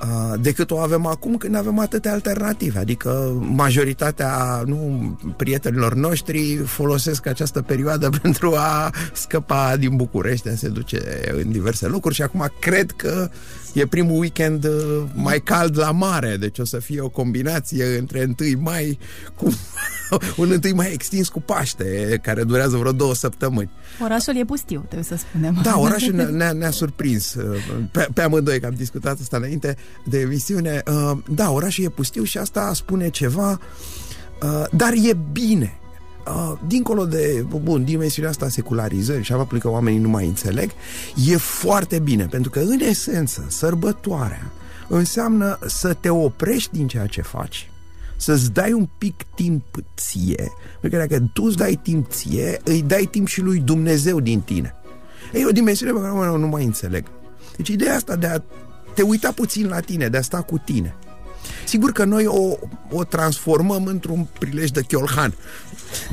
Uh, 0.00 0.40
decât 0.40 0.70
o 0.70 0.78
avem 0.78 1.06
acum 1.06 1.36
când 1.36 1.54
avem 1.54 1.78
atâtea 1.78 2.12
alternative. 2.12 2.78
Adică 2.78 3.40
majoritatea 3.54 4.62
nu, 4.66 5.18
prietenilor 5.36 5.94
noștri 5.94 6.56
folosesc 6.56 7.26
această 7.26 7.62
perioadă 7.62 8.08
pentru 8.22 8.54
a 8.56 8.90
scăpa 9.12 9.76
din 9.76 9.96
București, 9.96 10.48
a 10.48 10.54
se 10.54 10.68
duce 10.68 11.00
în 11.44 11.50
diverse 11.50 11.86
locuri 11.86 12.14
și 12.14 12.22
acum 12.22 12.52
cred 12.60 12.90
că 12.90 13.30
e 13.76 13.86
primul 13.86 14.18
weekend 14.18 14.64
uh, 14.64 15.02
mai 15.14 15.40
cald 15.40 15.78
la 15.78 15.90
mare, 15.90 16.36
deci 16.36 16.58
o 16.58 16.64
să 16.64 16.78
fie 16.78 17.00
o 17.00 17.08
combinație 17.08 17.84
între 17.98 18.34
1 18.40 18.60
mai 18.60 18.98
cu 19.34 19.48
un 20.42 20.50
întâi 20.50 20.72
mai 20.72 20.92
extins 20.92 21.28
cu 21.28 21.40
Paște, 21.40 22.20
care 22.22 22.44
durează 22.44 22.76
vreo 22.76 22.92
două 22.92 23.14
săptămâni. 23.14 23.70
Orașul 24.02 24.36
e 24.36 24.44
pustiu, 24.44 24.78
trebuie 24.78 25.02
să 25.02 25.16
spunem. 25.16 25.60
Da, 25.62 25.78
orașul 25.86 26.14
ne-a, 26.14 26.28
ne-a, 26.28 26.52
ne 26.52 26.70
surprins 26.70 27.34
uh, 27.34 27.58
pe, 27.92 28.08
pe 28.14 28.22
amândoi, 28.22 28.60
că 28.60 28.66
am 28.66 28.74
discutat 28.76 29.18
asta 29.20 29.36
înainte 29.36 29.76
de 30.04 30.18
emisiune. 30.18 30.82
Uh, 30.86 31.18
da, 31.28 31.50
orașul 31.50 31.84
e 31.84 31.88
pustiu 31.88 32.22
și 32.22 32.38
asta 32.38 32.72
spune 32.74 33.08
ceva, 33.08 33.60
dar 34.70 34.92
e 34.92 35.16
bine. 35.32 35.78
Uh, 36.28 36.52
dincolo 36.66 37.04
de, 37.04 37.44
bun, 37.62 37.84
dimensiunea 37.84 38.30
asta 38.30 38.48
secularizării 38.48 39.24
și 39.24 39.32
a 39.32 39.36
faptului 39.36 39.62
că 39.62 39.68
oamenii 39.68 39.98
nu 39.98 40.08
mai 40.08 40.26
înțeleg, 40.26 40.70
e 41.26 41.36
foarte 41.36 41.98
bine, 41.98 42.26
pentru 42.26 42.50
că 42.50 42.60
în 42.60 42.80
esență 42.80 43.44
sărbătoarea 43.48 44.50
înseamnă 44.88 45.58
să 45.66 45.94
te 45.94 46.08
oprești 46.08 46.72
din 46.72 46.86
ceea 46.86 47.06
ce 47.06 47.22
faci, 47.22 47.70
să-ți 48.16 48.52
dai 48.52 48.72
un 48.72 48.88
pic 48.98 49.22
timp 49.34 49.64
ție, 49.96 50.52
pentru 50.80 50.98
că 51.00 51.06
dacă 51.06 51.30
tu 51.32 51.42
îți 51.42 51.56
dai 51.56 51.80
timp 51.82 52.10
ție, 52.10 52.60
îi 52.64 52.82
dai 52.82 53.08
timp 53.10 53.26
și 53.26 53.40
lui 53.40 53.58
Dumnezeu 53.58 54.20
din 54.20 54.40
tine. 54.40 54.74
E 55.32 55.46
o 55.46 55.52
dimensiune 55.52 55.92
pe 55.92 56.00
care 56.00 56.26
eu 56.26 56.36
nu 56.36 56.46
mai 56.46 56.64
înțeleg. 56.64 57.04
Deci 57.56 57.68
ideea 57.68 57.94
asta 57.94 58.16
de 58.16 58.26
a 58.26 58.42
te 58.94 59.02
uita 59.02 59.32
puțin 59.32 59.68
la 59.68 59.80
tine, 59.80 60.08
de 60.08 60.16
a 60.16 60.22
sta 60.22 60.42
cu 60.42 60.58
tine. 60.58 60.94
Sigur 61.64 61.92
că 61.92 62.04
noi 62.04 62.26
o, 62.26 62.56
o 62.90 63.04
transformăm 63.04 63.84
într-un 63.84 64.26
prilej 64.38 64.70
de 64.70 64.80
chiolhan, 64.80 65.34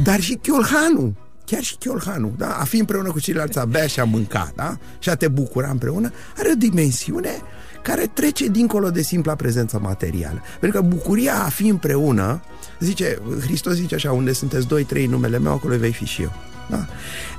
dar 0.04 0.20
și 0.20 0.40
chiolhanul 0.42 1.13
chiar 1.46 1.63
și 1.63 1.75
Chiolhanu, 1.75 2.34
da? 2.38 2.58
a 2.60 2.63
fi 2.63 2.78
împreună 2.78 3.10
cu 3.10 3.20
ceilalți 3.20 3.60
a 3.60 3.66
bea 3.66 3.88
și 3.88 4.00
a 4.00 4.04
mânca, 4.04 4.52
da? 4.56 4.78
și 5.00 5.10
a 5.10 5.16
te 5.16 5.28
bucura 5.28 5.70
împreună, 5.70 6.12
are 6.38 6.50
o 6.52 6.56
dimensiune 6.58 7.42
care 7.82 8.10
trece 8.13 8.48
dincolo 8.48 8.90
de 8.90 9.02
simpla 9.02 9.36
prezență 9.36 9.80
materială. 9.80 10.42
Pentru 10.60 10.82
că 10.82 10.88
bucuria 10.88 11.44
a 11.44 11.50
fi 11.50 11.68
împreună, 11.68 12.42
zice, 12.80 13.22
Hristos 13.42 13.74
zice 13.74 13.96
așa, 13.96 14.12
unde 14.12 14.34
sunteți 14.34 14.68
doi, 14.68 14.84
trei 14.84 15.06
numele 15.06 15.40
meu, 15.40 15.54
acolo 15.54 15.78
vei 15.78 15.92
fi 15.92 16.06
și 16.06 16.22
eu. 16.22 16.34
Da? 16.70 16.86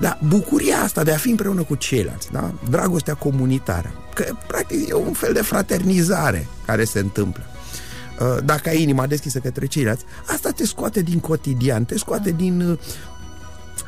Dar 0.00 0.18
bucuria 0.28 0.76
asta 0.76 1.02
de 1.02 1.12
a 1.12 1.16
fi 1.16 1.30
împreună 1.30 1.62
cu 1.62 1.74
ceilalți, 1.74 2.32
da? 2.32 2.52
dragostea 2.70 3.14
comunitară, 3.14 3.92
că 4.14 4.24
practic 4.46 4.88
e 4.88 4.94
un 4.94 5.12
fel 5.12 5.32
de 5.32 5.42
fraternizare 5.42 6.46
care 6.66 6.84
se 6.84 6.98
întâmplă. 6.98 7.42
Uh, 8.20 8.44
dacă 8.44 8.68
ai 8.68 8.82
inima 8.82 9.06
deschisă 9.06 9.38
către 9.38 9.66
ceilalți, 9.66 10.04
asta 10.26 10.50
te 10.50 10.66
scoate 10.66 11.02
din 11.02 11.20
cotidian, 11.20 11.84
te 11.84 11.98
scoate 11.98 12.30
din 12.30 12.60
uh, 12.60 12.78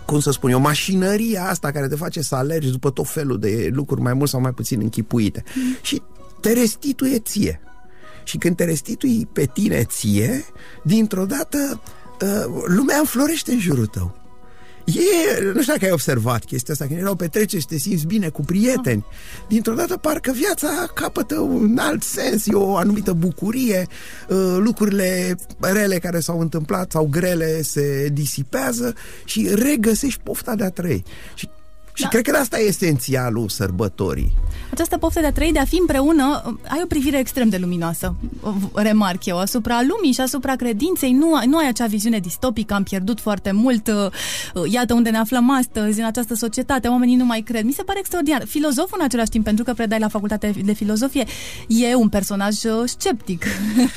cum 0.06 0.21
să 0.21 0.30
spun 0.30 0.50
eu, 0.50 0.61
mașinăria 0.61 1.49
asta 1.49 1.71
care 1.71 1.88
te 1.88 1.97
face 1.97 2.23
să 2.23 2.35
alergi 2.35 2.71
după 2.71 2.90
tot 2.90 3.09
felul 3.09 3.38
de 3.38 3.71
lucruri 3.73 4.00
mai 4.00 4.14
mult 4.14 4.30
sau 4.30 4.40
mai 4.40 4.52
puțin 4.52 4.80
închipuite. 4.80 5.45
Mm. 5.54 5.76
Și 5.83 6.02
te 6.40 6.52
restituie 6.52 7.18
ție. 7.18 7.61
Și 8.25 8.37
când 8.37 8.56
te 8.56 8.64
restitui 8.64 9.28
pe 9.33 9.50
tine 9.52 9.85
ție, 9.85 10.45
dintr-o 10.83 11.26
dată 11.26 11.80
uh, 12.23 12.62
lumea 12.66 12.99
înflorește 12.99 13.52
în 13.52 13.59
jurul 13.59 13.87
tău. 13.87 14.25
E, 14.86 15.42
nu 15.54 15.60
știu 15.60 15.72
dacă 15.72 15.84
ai 15.84 15.90
observat 15.90 16.44
chestia 16.44 16.72
asta, 16.72 16.86
când 16.86 16.98
erau 16.98 17.14
petreceri 17.14 17.62
și 17.62 17.68
te 17.68 17.78
simți 17.78 18.06
bine 18.06 18.28
cu 18.28 18.42
prieteni, 18.42 19.04
dintr-o 19.48 19.74
dată 19.74 19.96
parcă 19.96 20.32
viața 20.32 20.68
capătă 20.94 21.38
un 21.38 21.78
alt 21.78 22.02
sens, 22.02 22.46
e 22.46 22.54
o 22.54 22.76
anumită 22.76 23.12
bucurie, 23.12 23.86
uh, 24.28 24.56
lucrurile 24.58 25.36
rele 25.60 25.98
care 25.98 26.20
s-au 26.20 26.40
întâmplat 26.40 26.90
sau 26.90 27.08
grele 27.10 27.62
se 27.62 28.08
disipează 28.12 28.94
și 29.24 29.48
regăsești 29.54 30.20
pofta 30.22 30.54
de 30.54 30.64
a 30.64 30.70
trăi. 30.70 31.04
Și 31.34 31.48
și 31.96 32.02
da. 32.02 32.08
cred 32.08 32.22
că 32.26 32.36
asta 32.36 32.60
e 32.60 32.66
esențialul 32.66 33.48
sărbătorii. 33.48 34.32
Această 34.72 34.96
poftă 34.96 35.20
de 35.20 35.26
a 35.26 35.32
trăi, 35.32 35.52
de 35.52 35.58
a 35.58 35.64
fi 35.64 35.78
împreună, 35.80 36.58
ai 36.68 36.80
o 36.82 36.86
privire 36.86 37.18
extrem 37.18 37.48
de 37.48 37.56
luminoasă, 37.56 38.14
remarc 38.74 39.24
eu, 39.24 39.38
asupra 39.38 39.80
lumii 39.88 40.12
și 40.12 40.20
asupra 40.20 40.56
credinței. 40.56 41.12
Nu, 41.12 41.40
nu 41.46 41.56
ai 41.56 41.68
acea 41.68 41.86
viziune 41.86 42.18
distopică, 42.18 42.74
am 42.74 42.82
pierdut 42.82 43.20
foarte 43.20 43.52
mult, 43.52 43.88
uh, 43.88 44.72
iată 44.72 44.94
unde 44.94 45.10
ne 45.10 45.18
aflăm 45.18 45.50
astăzi, 45.50 46.00
în 46.00 46.06
această 46.06 46.34
societate, 46.34 46.88
oamenii 46.88 47.16
nu 47.16 47.24
mai 47.24 47.40
cred. 47.40 47.64
Mi 47.64 47.72
se 47.72 47.82
pare 47.82 47.98
extraordinar. 47.98 48.44
Filozoful 48.46 48.96
în 48.98 49.04
același 49.04 49.30
timp, 49.30 49.44
pentru 49.44 49.64
că 49.64 49.72
predai 49.72 49.98
la 49.98 50.08
facultate 50.08 50.54
de 50.64 50.72
filozofie, 50.72 51.24
e 51.68 51.94
un 51.94 52.08
personaj 52.08 52.64
uh, 52.64 52.82
sceptic. 52.84 53.44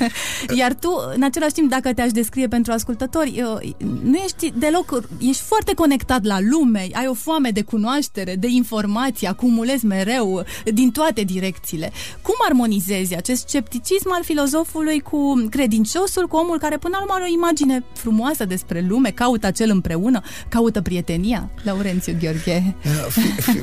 Iar 0.58 0.74
tu, 0.74 0.90
în 1.14 1.22
același 1.22 1.52
timp, 1.52 1.70
dacă 1.70 1.92
te-aș 1.92 2.10
descrie 2.10 2.48
pentru 2.48 2.72
ascultători, 2.72 3.42
uh, 3.42 3.70
nu 4.02 4.16
ești 4.16 4.52
deloc, 4.58 5.02
ești 5.18 5.42
foarte 5.42 5.74
conectat 5.74 6.24
la 6.24 6.38
lume, 6.40 6.88
ai 6.92 7.06
o 7.06 7.14
foame 7.14 7.50
de 7.50 7.62
cunoaștere 7.62 7.88
cunoaștere, 7.90 8.36
de 8.36 8.46
informații, 8.46 9.26
acumulezi 9.26 9.86
mereu 9.86 10.44
din 10.64 10.90
toate 10.90 11.22
direcțiile. 11.22 11.92
Cum 12.22 12.34
armonizezi 12.48 13.16
acest 13.16 13.48
scepticism 13.48 14.12
al 14.12 14.24
filozofului 14.24 15.00
cu 15.00 15.46
credinciosul, 15.50 16.26
cu 16.26 16.36
omul 16.36 16.58
care 16.58 16.76
până 16.78 16.96
la 16.96 17.02
urmă 17.02 17.14
are 17.14 17.24
o 17.24 17.32
imagine 17.32 17.84
frumoasă 17.94 18.44
despre 18.44 18.84
lume, 18.88 19.10
caută 19.10 19.46
acel 19.46 19.70
împreună, 19.70 20.20
caută 20.48 20.80
prietenia? 20.80 21.50
Laurențiu 21.62 22.16
Gheorghe. 22.20 22.74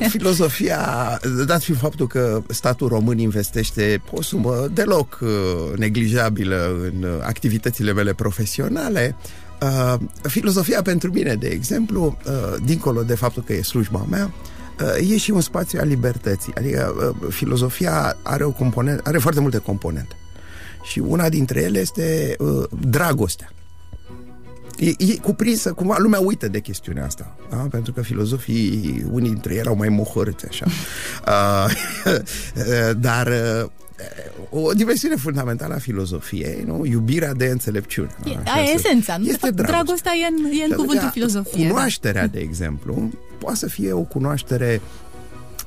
Filozofia, 0.10 1.20
dat 1.46 1.64
fiind 1.64 1.80
faptul 1.80 2.08
că 2.08 2.42
statul 2.50 2.88
român 2.88 3.18
investește 3.18 4.02
o 4.12 4.22
sumă 4.22 4.68
deloc 4.74 5.20
uh, 5.22 5.30
neglijabilă 5.78 6.92
în 6.92 7.06
activitățile 7.24 7.94
mele 7.94 8.14
profesionale, 8.14 9.16
Uh, 9.62 10.00
filozofia 10.22 10.82
pentru 10.82 11.12
mine, 11.12 11.34
de 11.34 11.48
exemplu, 11.48 12.18
uh, 12.26 12.56
dincolo 12.66 13.04
de 13.04 13.16
faptul 13.16 13.44
că 13.44 13.54
e 13.54 13.62
slujba 13.62 14.06
mea, 14.10 14.34
uh, 15.00 15.12
e 15.12 15.18
și 15.18 15.32
un 15.32 15.42
spațiu 15.42 15.80
al 15.82 15.88
libertății. 15.88 16.54
Adică 16.56 17.14
uh, 17.22 17.34
filozofia 17.34 18.18
are 18.24 18.44
o 18.44 18.52
componentă, 18.52 19.02
are 19.06 19.18
foarte 19.18 19.40
multe 19.40 19.58
componente. 19.58 20.16
Și 20.84 21.00
una 21.00 21.30
dintre 21.30 21.62
ele 21.62 21.80
este 21.80 22.36
uh, 22.40 22.64
dragostea. 22.80 23.52
E, 24.78 24.90
e 24.98 25.18
cuprinsă, 25.22 25.74
cumva, 25.74 25.96
lumea 25.98 26.20
uită 26.20 26.48
de 26.48 26.60
chestiunea 26.60 27.06
asta, 27.06 27.36
da? 27.50 27.56
pentru 27.56 27.94
că 27.94 28.02
filozofii, 28.02 29.06
unii 29.12 29.30
dintre 29.30 29.54
ei 29.54 29.60
erau 29.60 29.76
mai 29.76 29.90
mohorâți, 29.90 30.46
așa. 30.48 30.66
Uh, 32.58 32.92
dar 32.98 33.28
uh, 33.28 33.70
o 34.50 34.74
dimensiune 34.74 35.16
fundamentală 35.16 35.74
a 35.74 35.78
filozofiei, 35.78 36.64
nu? 36.66 36.86
Iubirea 36.86 37.34
de 37.34 37.46
înțelepciune. 37.46 38.10
E, 38.26 38.38
aia 38.46 38.64
e 38.64 38.74
esența. 38.74 39.18
Este 39.22 39.38
fapt, 39.38 39.54
dragostea. 39.54 39.84
dragostea 39.84 40.12
e 40.14 40.28
în, 40.28 40.60
e 40.60 40.64
în 40.64 40.76
cuvântul 40.76 41.10
filozofie. 41.12 41.64
Da. 41.64 41.70
Cunoașterea, 41.70 42.22
da. 42.22 42.28
de 42.28 42.40
exemplu, 42.40 43.10
poate 43.38 43.58
să 43.58 43.68
fie 43.68 43.92
o 43.92 44.02
cunoaștere 44.02 44.82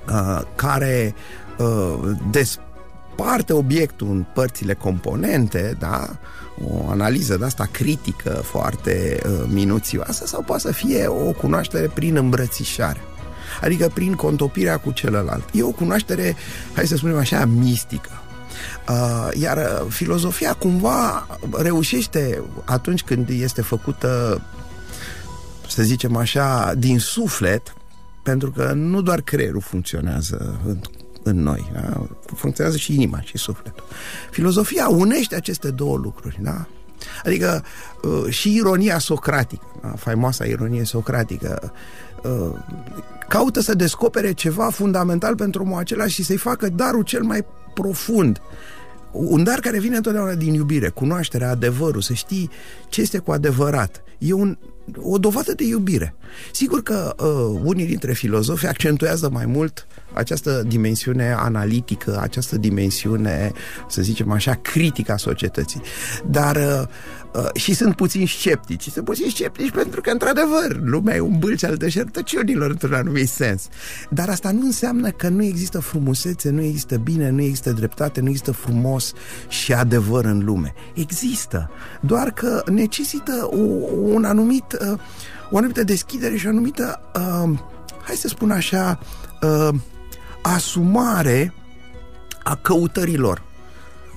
uh, 0.09 0.41
care 0.55 1.15
uh, 1.59 2.11
desparte 2.31 3.53
obiectul 3.53 4.09
în 4.11 4.25
părțile 4.35 4.75
componente, 4.75 5.77
da? 5.79 6.19
o 6.69 6.91
analiză 6.91 7.37
de 7.37 7.45
asta 7.45 7.69
critică 7.73 8.31
foarte 8.31 9.21
uh, 9.25 9.33
minuțioasă 9.49 10.27
sau 10.27 10.43
poate 10.43 10.63
să 10.63 10.73
fie 10.73 11.07
o 11.07 11.33
cunoaștere 11.33 11.91
prin 11.95 12.17
îmbrățișare 12.17 13.01
adică 13.61 13.91
prin 13.95 14.15
contopirea 14.15 14.77
cu 14.77 14.91
celălalt. 14.91 15.45
E 15.53 15.63
o 15.63 15.71
cunoaștere, 15.71 16.37
hai 16.75 16.87
să 16.87 16.97
spunem 16.97 17.17
așa, 17.17 17.45
mistică. 17.45 18.11
Uh, 18.89 19.29
iar 19.41 19.85
filozofia 19.89 20.53
cumva 20.53 21.27
reușește 21.59 22.43
atunci 22.65 23.03
când 23.03 23.29
este 23.29 23.63
făcută 23.63 24.41
să 25.69 25.83
zicem 25.83 26.17
așa, 26.17 26.73
din 26.79 26.99
suflet, 26.99 27.75
pentru 28.23 28.51
că 28.51 28.73
nu 28.73 29.03
doar 29.03 29.21
creierul 29.21 29.61
funcționează 29.61 30.61
în, 30.67 30.81
în 31.23 31.43
noi, 31.43 31.71
da? 31.73 32.07
funcționează 32.35 32.79
și 32.79 32.95
inima 32.95 33.21
și 33.21 33.39
sufletul. 33.39 33.85
Filozofia 34.31 34.89
unește 34.89 35.35
aceste 35.35 35.71
două 35.71 35.97
lucruri, 35.97 36.39
da? 36.41 36.67
Adică 37.25 37.65
uh, 38.03 38.33
și 38.33 38.55
ironia 38.55 38.99
socratică, 38.99 39.65
da? 39.83 39.89
faimoasa 39.89 40.45
ironie 40.45 40.85
socratică, 40.85 41.73
uh, 42.23 42.55
caută 43.29 43.61
să 43.61 43.75
descopere 43.75 44.33
ceva 44.33 44.71
fundamental 44.71 45.35
pentru 45.35 45.63
omul 45.63 45.79
acela 45.79 46.07
și 46.07 46.23
să-i 46.23 46.37
facă 46.37 46.69
darul 46.69 47.03
cel 47.03 47.23
mai 47.23 47.45
profund. 47.75 48.41
Un 49.13 49.45
dar 49.45 49.59
care 49.59 49.79
vine 49.79 49.97
întotdeauna 49.97 50.35
din 50.35 50.55
iubire, 50.55 50.89
cunoașterea, 50.89 51.51
adevărul, 51.51 52.01
să 52.01 52.13
știi 52.13 52.51
ce 52.89 53.01
este 53.01 53.19
cu 53.19 53.31
adevărat. 53.31 54.03
E 54.19 54.33
un, 54.33 54.59
o 55.03 55.19
dovadă 55.19 55.53
de 55.55 55.65
iubire. 55.65 56.15
Sigur 56.53 56.83
că 56.83 57.15
uh, 57.19 57.61
unii 57.65 57.87
dintre 57.87 58.13
filozofi 58.13 58.67
accentuează 58.67 59.31
mai 59.33 59.47
mult 59.47 59.87
această 60.13 60.65
dimensiune 60.67 61.33
analitică, 61.33 62.19
această 62.21 62.57
dimensiune, 62.57 63.53
să 63.89 64.03
zicem 64.03 64.31
așa, 64.31 64.55
critică 64.55 65.13
a 65.13 65.17
societății. 65.17 65.83
Dar 66.27 66.57
uh, 66.57 66.89
uh, 67.35 67.47
și 67.55 67.75
sunt 67.75 67.97
puțin 67.97 68.27
sceptici. 68.27 68.89
Sunt 68.89 69.05
puțin 69.05 69.31
sceptici 69.31 69.71
pentru 69.71 70.01
că, 70.01 70.11
într-adevăr, 70.11 70.81
lumea 70.83 71.17
e 71.17 71.21
un 71.21 71.39
bâlci 71.39 71.65
al 71.65 71.77
deșertăciunilor 71.77 72.71
într-un 72.71 72.93
anumit 72.93 73.29
sens. 73.29 73.69
Dar 74.11 74.29
asta 74.29 74.51
nu 74.51 74.65
înseamnă 74.65 75.11
că 75.11 75.29
nu 75.29 75.43
există 75.43 75.81
frumusețe, 75.81 76.51
nu 76.51 76.63
există 76.63 76.97
bine, 76.97 77.31
nu 77.31 77.41
există 77.41 77.73
dreptate, 77.73 78.21
nu 78.21 78.29
există 78.29 78.53
frumos 78.53 79.13
și 79.49 79.73
adevăr 79.73 80.25
în 80.25 80.45
lume. 80.45 80.75
Există. 80.95 81.71
Doar 82.01 82.31
că 82.31 82.63
necesită 82.71 83.49
o, 83.51 83.61
un 83.93 84.25
anumit, 84.25 84.73
uh, 84.73 84.99
o 85.51 85.57
anumită 85.57 85.85
deschidere 85.85 86.37
și 86.37 86.47
o 86.47 86.49
anumită, 86.49 87.01
uh, 87.15 87.59
hai 88.03 88.17
să 88.17 88.29
spun 88.29 88.51
așa, 88.51 88.99
uh, 89.43 89.75
asumare 90.43 91.55
a 92.43 92.57
căutărilor. 92.57 93.43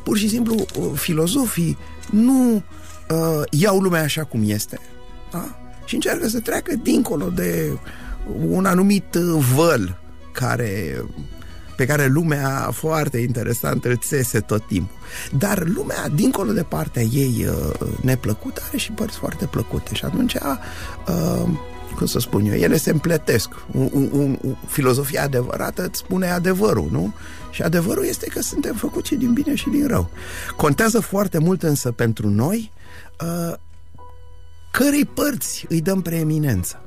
Pur 0.03 0.17
și 0.17 0.29
simplu, 0.29 0.55
uh, 0.55 0.91
filozofii 0.93 1.77
nu 2.12 2.55
uh, 2.55 2.62
iau 3.50 3.79
lumea 3.79 4.01
așa 4.01 4.24
cum 4.24 4.41
este 4.46 4.79
da? 5.32 5.58
și 5.86 5.96
încearcă 5.96 6.27
să 6.27 6.39
treacă 6.39 6.75
dincolo 6.75 7.29
de 7.29 7.77
un 8.48 8.65
anumit 8.65 9.15
uh, 9.15 9.46
văl 9.55 9.98
care, 10.32 11.03
pe 11.75 11.86
care 11.86 12.05
lumea 12.05 12.70
foarte 12.72 13.17
interesantă 13.17 13.89
îl 13.89 13.98
țese 13.98 14.39
tot 14.39 14.67
timpul. 14.67 14.96
Dar 15.38 15.63
lumea, 15.67 16.08
dincolo 16.15 16.51
de 16.51 16.63
partea 16.63 17.01
ei 17.01 17.46
uh, 17.48 17.88
neplăcută, 18.01 18.62
are 18.67 18.77
și 18.77 18.91
părți 18.91 19.17
foarte 19.17 19.46
plăcute 19.46 19.93
și 19.93 20.05
atunci 20.05 20.34
uh, 20.34 21.48
cum 21.96 22.05
să 22.05 22.20
spun 22.20 22.46
eu, 22.46 22.53
ele 22.53 22.77
se 22.77 22.89
împletesc. 22.89 23.50
Un, 23.72 23.89
un, 23.93 24.38
un, 24.41 24.55
filozofia 24.67 25.24
adevărată 25.24 25.86
îți 25.86 26.00
spune 26.00 26.27
adevărul, 26.27 26.88
nu? 26.91 27.13
Și 27.51 27.62
adevărul 27.62 28.05
este 28.05 28.25
că 28.25 28.41
suntem 28.41 28.75
făcuți 28.75 29.08
și 29.08 29.15
din 29.15 29.34
bine 29.34 29.55
și 29.55 29.70
din 29.70 29.88
rău. 29.88 30.10
Contează 30.55 31.00
foarte 31.00 31.38
mult 31.38 31.63
însă 31.63 31.91
pentru 31.91 32.29
noi 32.29 32.72
uh, 32.73 32.73
cărei 34.72 35.05
părți 35.05 35.65
îi 35.70 35.82
dăm 35.82 36.01
preeminență. 36.01 36.82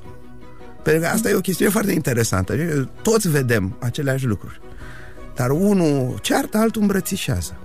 Pentru 0.83 1.01
că 1.01 1.07
asta 1.07 1.29
e 1.29 1.33
o 1.33 1.39
chestiune 1.39 1.71
foarte 1.71 1.91
interesantă. 1.91 2.55
Toți 3.01 3.29
vedem 3.29 3.77
aceleași 3.79 4.25
lucruri. 4.25 4.61
Dar 5.35 5.49
unul 5.49 6.19
ceartă, 6.21 6.57
altul 6.57 6.81
îmbrățișează. 6.81 7.57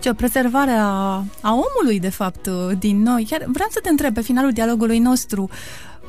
Ce 0.00 0.10
o 0.10 0.12
prezervare 0.12 0.70
a, 0.70 1.24
a 1.40 1.52
omului, 1.52 2.00
de 2.00 2.08
fapt, 2.08 2.48
din 2.78 3.02
noi. 3.02 3.26
Chiar 3.30 3.44
vreau 3.46 3.68
să 3.70 3.80
te 3.82 3.88
întreb 3.88 4.14
pe 4.14 4.20
finalul 4.20 4.52
dialogului 4.52 4.98
nostru. 4.98 5.48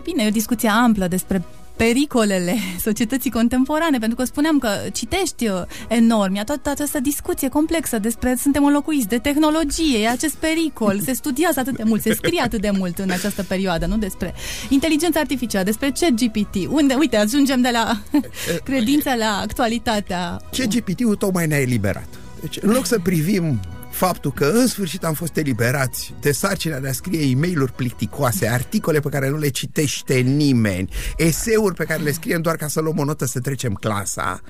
Bine, 0.04 0.24
e 0.24 0.28
o 0.28 0.32
discuție 0.32 0.70
amplă 0.70 1.08
despre 1.08 1.44
pericolele 1.84 2.56
societății 2.80 3.32
contemporane, 3.32 3.98
pentru 3.98 4.18
că 4.18 4.24
spuneam 4.24 4.58
că 4.58 4.70
citești 4.94 5.48
uh, 5.48 5.62
enorm, 5.88 6.36
ia 6.36 6.44
toată 6.44 6.70
această 6.70 7.00
discuție 7.00 7.50
complexă 7.50 8.00
despre 8.00 8.36
suntem 8.38 8.66
înlocuiți 8.66 9.08
de 9.08 9.18
tehnologie, 9.18 10.00
e 10.00 10.10
acest 10.10 10.36
pericol, 10.36 11.00
se 11.04 11.14
studiază 11.14 11.60
atât 11.60 11.78
de 11.78 11.84
mult, 11.84 12.02
se 12.02 12.14
scrie 12.14 12.42
atât 12.42 12.62
de 12.62 12.72
mult 12.78 12.98
în 12.98 13.10
această 13.10 13.44
perioadă, 13.44 13.86
nu 13.86 13.98
despre 13.98 14.34
inteligența 14.70 15.20
artificială, 15.20 15.66
despre 15.66 15.92
ChatGPT, 16.00 16.56
unde, 16.70 16.94
uite, 16.94 17.18
ajungem 17.18 17.62
de 17.62 17.70
la 17.72 18.02
credința 18.70 19.16
la 19.16 19.40
actualitatea. 19.42 20.42
ChatGPT-ul 20.52 21.16
tocmai 21.16 21.48
ne-a 21.48 21.62
eliberat. 21.62 22.08
Deci, 22.42 22.58
în 22.62 22.72
loc 22.72 22.86
să 22.86 23.00
privim 23.04 23.60
faptul 24.00 24.32
că 24.32 24.46
în 24.46 24.68
sfârșit 24.68 25.04
am 25.04 25.14
fost 25.14 25.38
eliberați 25.38 26.14
de 26.22 26.32
sarcina 26.32 26.80
de 26.80 26.88
a 26.88 26.92
scrie 26.92 27.30
e 27.30 27.36
mail 27.36 27.70
plicticoase, 27.76 28.48
articole 28.48 29.00
pe 29.00 29.10
care 29.10 29.30
nu 29.30 29.38
le 29.38 29.50
citește 29.50 30.14
nimeni, 30.14 30.90
eseuri 31.18 31.76
pe 31.76 31.84
care 31.84 32.04
le 32.04 32.12
scriem 32.12 32.42
doar 32.42 32.56
ca 32.56 32.68
să 32.68 32.82
luăm 32.82 32.98
o 32.98 33.04
notă 33.04 33.26
să 33.26 33.40
trecem 33.40 33.74
clasa, 33.74 34.42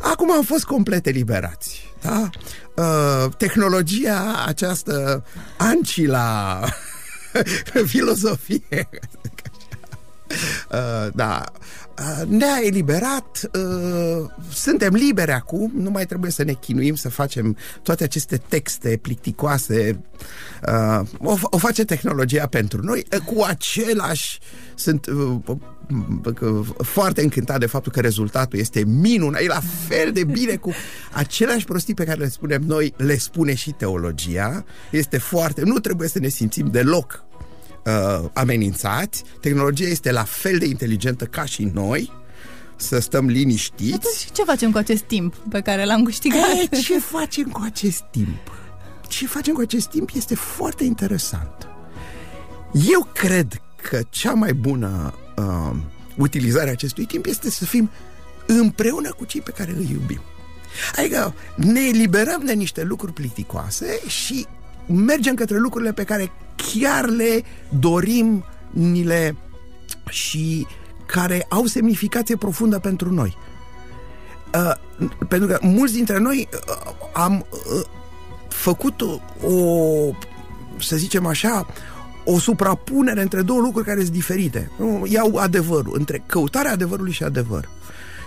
acum 0.00 0.32
am 0.32 0.42
fost 0.42 0.64
complet 0.64 1.06
eliberați. 1.06 1.94
Da? 2.02 2.30
Uh, 2.76 3.32
tehnologia 3.36 4.44
această 4.46 5.24
ancila 5.56 6.60
filosofie 7.92 8.88
uh, 10.70 11.06
da, 11.14 11.44
Uh, 11.44 11.71
ne-a 12.28 12.58
eliberat, 12.62 13.50
uh, 13.54 14.30
suntem 14.52 14.94
liberi 14.94 15.30
acum, 15.30 15.72
nu 15.74 15.90
mai 15.90 16.06
trebuie 16.06 16.30
să 16.30 16.44
ne 16.44 16.52
chinuim 16.52 16.94
să 16.94 17.08
facem 17.08 17.56
toate 17.82 18.04
aceste 18.04 18.36
texte 18.48 18.98
plicticoase. 19.02 20.00
Uh, 20.68 21.00
o, 21.18 21.36
o 21.42 21.58
face 21.58 21.84
tehnologia 21.84 22.46
pentru 22.46 22.82
noi 22.82 23.04
cu 23.24 23.42
același 23.42 24.38
sunt 24.74 25.06
foarte 26.78 27.22
încântat 27.22 27.58
de 27.58 27.66
faptul 27.66 27.92
că 27.92 28.00
rezultatul 28.00 28.58
este 28.58 28.84
minunat, 28.84 29.40
e 29.40 29.46
la 29.46 29.60
fel 29.88 30.12
de 30.12 30.24
bine 30.24 30.56
cu 30.56 30.72
aceleași 31.12 31.64
prostii 31.64 31.94
pe 31.94 32.04
care 32.04 32.20
le 32.20 32.28
spunem 32.28 32.62
noi, 32.66 32.94
le 32.96 33.18
spune 33.18 33.54
și 33.54 33.70
teologia. 33.70 34.64
Este 34.90 35.18
foarte, 35.18 35.62
nu 35.64 35.78
trebuie 35.78 36.08
să 36.08 36.18
ne 36.18 36.28
simțim 36.28 36.66
deloc 36.70 37.24
uh, 37.84 38.28
amenințați, 38.32 39.24
tehnologia 39.40 39.86
este 39.86 40.12
la 40.12 40.24
fel 40.24 40.58
de 40.58 40.66
inteligentă 40.66 41.24
ca 41.24 41.44
și 41.44 41.70
noi, 41.74 42.12
să 42.76 42.98
stăm 42.98 43.26
liniștiți. 43.26 43.94
Atunci, 43.94 44.30
ce 44.32 44.42
facem 44.42 44.70
cu 44.70 44.78
acest 44.78 45.02
timp 45.02 45.34
pe 45.34 45.60
care 45.60 45.84
l-am 45.84 46.02
câștigat? 46.02 46.46
E, 46.70 46.76
ce 46.76 46.98
facem 46.98 47.48
cu 47.48 47.60
acest 47.64 48.02
timp? 48.10 48.50
Ce 49.08 49.26
facem 49.26 49.54
cu 49.54 49.60
acest 49.60 49.88
timp 49.88 50.10
este 50.14 50.34
foarte 50.34 50.84
interesant. 50.84 51.68
Eu 52.72 53.08
cred 53.12 53.60
că 53.88 54.00
cea 54.10 54.32
mai 54.32 54.52
bună 54.52 55.14
uh, 55.36 55.76
utilizare 56.16 56.68
a 56.68 56.72
acestui 56.72 57.04
timp 57.04 57.26
este 57.26 57.50
să 57.50 57.64
fim 57.64 57.90
împreună 58.46 59.12
cu 59.12 59.24
cei 59.24 59.40
pe 59.40 59.50
care 59.50 59.74
îi 59.78 59.88
iubim. 59.92 60.20
Adică 60.96 61.34
ne 61.56 61.80
eliberăm 61.80 62.42
de 62.44 62.52
niște 62.52 62.82
lucruri 62.82 63.12
plicticoase 63.12 64.00
și 64.06 64.46
mergem 64.86 65.34
către 65.34 65.58
lucrurile 65.58 65.92
pe 65.92 66.04
care 66.04 66.32
chiar 66.56 67.08
le 67.08 67.42
dorim, 67.78 68.44
ni 68.70 69.04
le 69.04 69.36
și 70.08 70.66
care 71.06 71.46
au 71.48 71.64
semnificație 71.64 72.36
profundă 72.36 72.78
pentru 72.78 73.12
noi. 73.12 73.36
Uh, 74.54 74.72
pentru 75.28 75.48
că 75.48 75.58
mulți 75.62 75.94
dintre 75.94 76.18
noi 76.18 76.48
uh, 76.52 76.92
am 77.12 77.46
uh, 77.50 77.86
făcut 78.48 79.00
o, 79.00 79.20
o, 79.46 80.10
să 80.78 80.96
zicem 80.96 81.26
așa, 81.26 81.66
o 82.24 82.38
suprapunere 82.38 83.22
între 83.22 83.42
două 83.42 83.60
lucruri 83.60 83.86
care 83.86 84.00
sunt 84.00 84.12
diferite. 84.12 84.70
Iau 85.04 85.36
adevărul, 85.36 85.94
între 85.98 86.22
căutarea 86.26 86.72
adevărului 86.72 87.12
și 87.12 87.22
adevăr. 87.22 87.68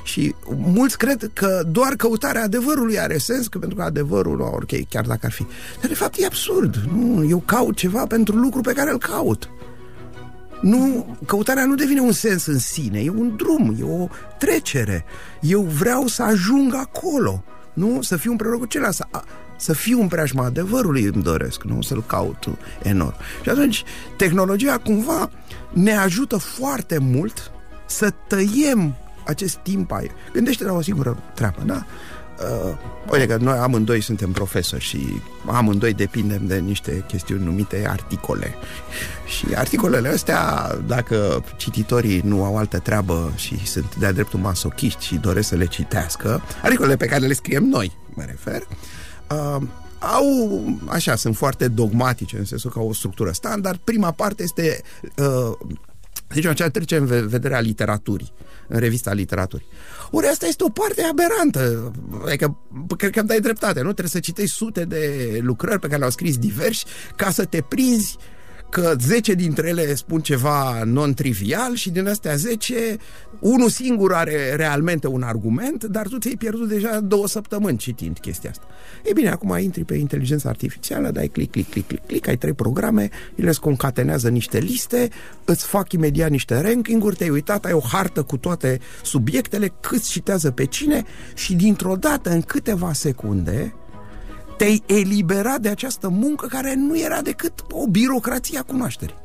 Și 0.05 0.35
mulți 0.55 0.97
cred 0.97 1.29
că 1.33 1.63
doar 1.71 1.93
căutarea 1.95 2.43
adevărului 2.43 2.99
are 2.99 3.17
sens, 3.17 3.47
că 3.47 3.57
pentru 3.57 3.77
că 3.77 3.83
adevărul, 3.83 4.41
ok, 4.41 4.87
chiar 4.89 5.05
dacă 5.05 5.25
ar 5.25 5.31
fi. 5.31 5.45
Dar 5.79 5.87
de 5.87 5.93
fapt 5.93 6.17
e 6.17 6.25
absurd. 6.25 6.75
Nu, 6.75 7.25
eu 7.29 7.39
caut 7.45 7.75
ceva 7.75 8.05
pentru 8.05 8.35
lucru 8.35 8.61
pe 8.61 8.73
care 8.73 8.91
îl 8.91 8.97
caut. 8.97 9.49
Nu, 10.61 11.17
căutarea 11.25 11.65
nu 11.65 11.75
devine 11.75 11.99
un 11.99 12.11
sens 12.11 12.45
în 12.45 12.59
sine, 12.59 12.99
e 12.99 13.09
un 13.09 13.35
drum, 13.35 13.75
e 13.79 13.83
o 13.83 14.07
trecere. 14.39 15.05
Eu 15.41 15.61
vreau 15.61 16.07
să 16.07 16.23
ajung 16.23 16.73
acolo, 16.73 17.43
nu? 17.73 18.01
Să 18.01 18.17
fiu 18.17 18.31
împreună 18.31 18.57
cu 18.57 18.65
celălalt, 18.65 18.95
să, 18.95 19.05
să 19.57 19.73
fiu 19.73 20.01
în 20.01 20.07
preajma 20.07 20.45
adevărului 20.45 21.03
îmi 21.03 21.23
doresc, 21.23 21.63
nu? 21.63 21.81
Să-l 21.81 22.03
caut 22.03 22.49
enorm. 22.83 23.15
Și 23.43 23.49
atunci, 23.49 23.83
tehnologia 24.17 24.77
cumva 24.77 25.29
ne 25.73 25.95
ajută 25.95 26.37
foarte 26.37 26.97
mult 26.97 27.51
să 27.85 28.13
tăiem 28.27 28.95
acest 29.25 29.55
timp 29.55 29.91
ai. 29.91 30.11
Gândește 30.33 30.63
la 30.63 30.73
o 30.73 30.81
singură 30.81 31.17
treabă, 31.33 31.61
da? 31.65 31.85
Uh, 32.39 32.77
uite 33.11 33.27
că 33.27 33.37
noi 33.37 33.57
amândoi 33.57 34.01
suntem 34.01 34.31
profesori 34.31 34.83
și 34.83 35.21
amândoi 35.45 35.93
depindem 35.93 36.47
de 36.47 36.57
niște 36.57 37.03
chestiuni 37.07 37.43
numite 37.43 37.85
articole. 37.89 38.53
Și 39.25 39.45
articolele 39.55 40.09
astea, 40.09 40.71
dacă 40.87 41.43
cititorii 41.57 42.21
nu 42.23 42.43
au 42.43 42.57
altă 42.57 42.79
treabă 42.79 43.33
și 43.35 43.67
sunt 43.67 43.95
de-a 43.95 44.11
dreptul 44.11 44.39
masochiști 44.39 45.05
și 45.05 45.15
doresc 45.15 45.47
să 45.47 45.55
le 45.55 45.65
citească, 45.65 46.41
articolele 46.61 46.95
pe 46.95 47.05
care 47.05 47.25
le 47.25 47.33
scriem 47.33 47.63
noi, 47.63 47.97
mă 48.13 48.23
refer, 48.25 48.67
uh, 49.29 49.67
au, 49.99 50.63
așa, 50.87 51.15
sunt 51.15 51.35
foarte 51.35 51.67
dogmatice 51.67 52.37
în 52.37 52.45
sensul 52.45 52.71
că 52.71 52.79
au 52.79 52.87
o 52.87 52.93
structură 52.93 53.31
standard. 53.31 53.79
Prima 53.83 54.11
parte 54.11 54.43
este 54.43 54.81
uh, 55.17 55.57
Deci 56.27 56.45
aceea 56.45 56.69
trece 56.69 56.95
în 56.95 57.27
vederea 57.27 57.59
literaturii, 57.59 58.33
în 58.67 58.79
revista 58.79 59.13
literaturii. 59.13 59.67
Ori 60.11 60.27
asta 60.27 60.45
este 60.45 60.63
o 60.63 60.69
parte 60.69 61.01
aberantă. 61.01 61.91
Adică, 62.25 62.57
cred 62.97 63.11
că 63.11 63.19
îmi 63.19 63.27
dai 63.27 63.39
dreptate, 63.39 63.79
nu? 63.79 63.91
Trebuie 63.91 64.07
să 64.07 64.19
citești 64.19 64.55
sute 64.55 64.85
de 64.85 65.37
lucrări 65.41 65.79
pe 65.79 65.87
care 65.87 65.97
le-au 65.97 66.11
scris 66.11 66.37
diversi 66.37 66.85
ca 67.15 67.29
să 67.29 67.45
te 67.45 67.61
prinzi 67.61 68.17
că 68.69 68.95
10 68.99 69.33
dintre 69.33 69.67
ele 69.67 69.95
spun 69.95 70.19
ceva 70.19 70.83
non-trivial 70.83 71.75
și 71.75 71.89
din 71.89 72.07
astea 72.07 72.35
10, 72.35 72.97
unul 73.39 73.69
singur 73.69 74.13
are 74.13 74.55
realmente 74.55 75.07
un 75.07 75.21
argument, 75.21 75.83
dar 75.83 76.07
tu 76.07 76.17
ți-ai 76.17 76.35
pierdut 76.35 76.67
deja 76.67 76.99
două 76.99 77.27
săptămâni 77.27 77.77
citind 77.77 78.19
chestia 78.19 78.49
asta. 78.49 78.63
E 79.03 79.13
bine, 79.13 79.29
acum 79.29 79.57
intri 79.57 79.83
pe 79.83 79.95
inteligența 79.95 80.49
artificială, 80.49 81.11
dai 81.11 81.27
click, 81.27 81.51
click, 81.51 81.69
click, 81.69 81.87
click, 81.87 82.05
click, 82.05 82.27
ai 82.27 82.37
trei 82.37 82.53
programe, 82.53 83.09
ele 83.35 83.49
îți 83.49 83.59
concatenează 83.59 84.29
niște 84.29 84.57
liste, 84.57 85.09
îți 85.45 85.65
fac 85.65 85.91
imediat 85.91 86.29
niște 86.29 86.61
ranking-uri, 86.61 87.15
te-ai 87.15 87.29
uitat, 87.29 87.65
ai 87.65 87.73
o 87.73 87.79
hartă 87.79 88.23
cu 88.23 88.37
toate 88.37 88.79
subiectele, 89.03 89.73
cât 89.79 90.03
citează 90.03 90.51
pe 90.51 90.65
cine 90.65 91.03
și 91.33 91.53
dintr-o 91.55 91.95
dată, 91.95 92.29
în 92.29 92.41
câteva 92.41 92.93
secunde, 92.93 93.73
te-ai 94.57 94.83
eliberat 94.85 95.59
de 95.61 95.69
această 95.69 96.09
muncă 96.09 96.47
care 96.47 96.73
nu 96.73 96.99
era 96.99 97.21
decât 97.21 97.53
o 97.71 97.87
birocrație 97.87 98.59
a 98.59 98.63
cunoașterii. 98.63 99.15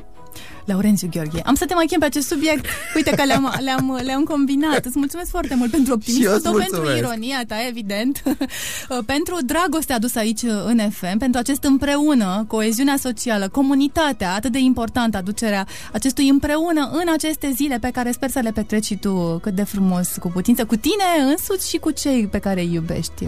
Laurențiu 0.64 1.08
Gheorghe. 1.10 1.40
Am 1.44 1.54
să 1.54 1.64
te 1.64 1.74
mai 1.74 1.86
chem 1.86 1.98
pe 1.98 2.04
acest 2.04 2.26
subiect. 2.26 2.64
Uite 2.94 3.10
că 3.10 3.24
le-am, 3.24 3.54
le-am, 3.66 4.00
le-am 4.02 4.24
combinat. 4.24 4.84
Îți 4.84 4.98
mulțumesc 4.98 5.30
foarte 5.30 5.54
mult 5.54 5.70
pentru 5.70 5.92
optimismul 5.92 6.40
tău, 6.40 6.52
pentru 6.52 6.96
ironia 6.96 7.44
ta, 7.46 7.54
evident, 7.68 8.22
pentru 9.12 9.36
dragostea 9.44 9.96
adusă 9.96 10.18
aici 10.18 10.42
în 10.42 10.90
FM, 10.90 11.18
pentru 11.18 11.40
acest 11.40 11.64
împreună, 11.64 12.44
coeziunea 12.48 12.96
socială, 12.96 13.48
comunitatea 13.48 14.34
atât 14.34 14.52
de 14.52 14.58
importantă, 14.58 15.16
aducerea 15.16 15.66
acestui 15.92 16.28
împreună 16.28 16.90
în 16.92 17.12
aceste 17.12 17.52
zile 17.54 17.78
pe 17.80 17.90
care 17.92 18.12
sper 18.12 18.30
să 18.30 18.40
le 18.42 18.50
petreci 18.50 18.84
și 18.84 18.96
tu 18.96 19.38
cât 19.42 19.54
de 19.54 19.62
frumos, 19.62 20.16
cu 20.20 20.28
putință, 20.28 20.64
cu 20.64 20.76
tine 20.76 21.30
însuți 21.30 21.68
și 21.68 21.76
cu 21.76 21.90
cei 21.90 22.26
pe 22.26 22.38
care 22.38 22.60
îi 22.60 22.72
iubești. 22.72 23.26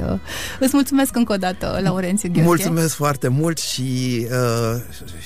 Îți 0.60 0.74
mulțumesc 0.74 1.16
încă 1.16 1.32
o 1.32 1.36
dată, 1.36 1.80
Laurențiu 1.82 2.28
Gheorghe. 2.28 2.48
Mulțumesc 2.48 2.94
foarte 2.94 3.28
mult 3.28 3.58
și, 3.58 4.26
uh, 4.30 4.80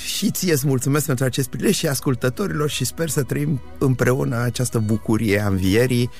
și 0.06 0.30
ție 0.30 0.52
îți 0.52 0.66
mulțumesc 0.66 1.06
pentru 1.06 1.24
acest 1.24 1.48
prilej 1.48 1.76
și 1.76 1.88
ascultătorilor 1.96 2.70
și 2.70 2.84
sper 2.84 3.08
să 3.08 3.22
trăim 3.22 3.60
împreună 3.78 4.36
această 4.36 4.78
bucurie 4.78 5.40
a 5.40 5.46
învierii 5.46 6.10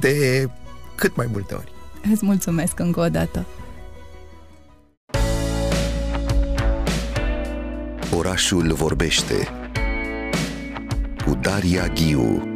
de 0.00 0.48
cât 0.94 1.16
mai 1.16 1.28
multe 1.32 1.54
ori. 1.54 1.72
Îți 2.12 2.24
mulțumesc 2.24 2.78
încă 2.78 3.00
o 3.00 3.08
dată. 3.08 3.46
Orașul 8.16 8.72
vorbește 8.72 9.48
cu 11.24 11.38
Daria 11.40 11.86
Ghiu 11.88 12.48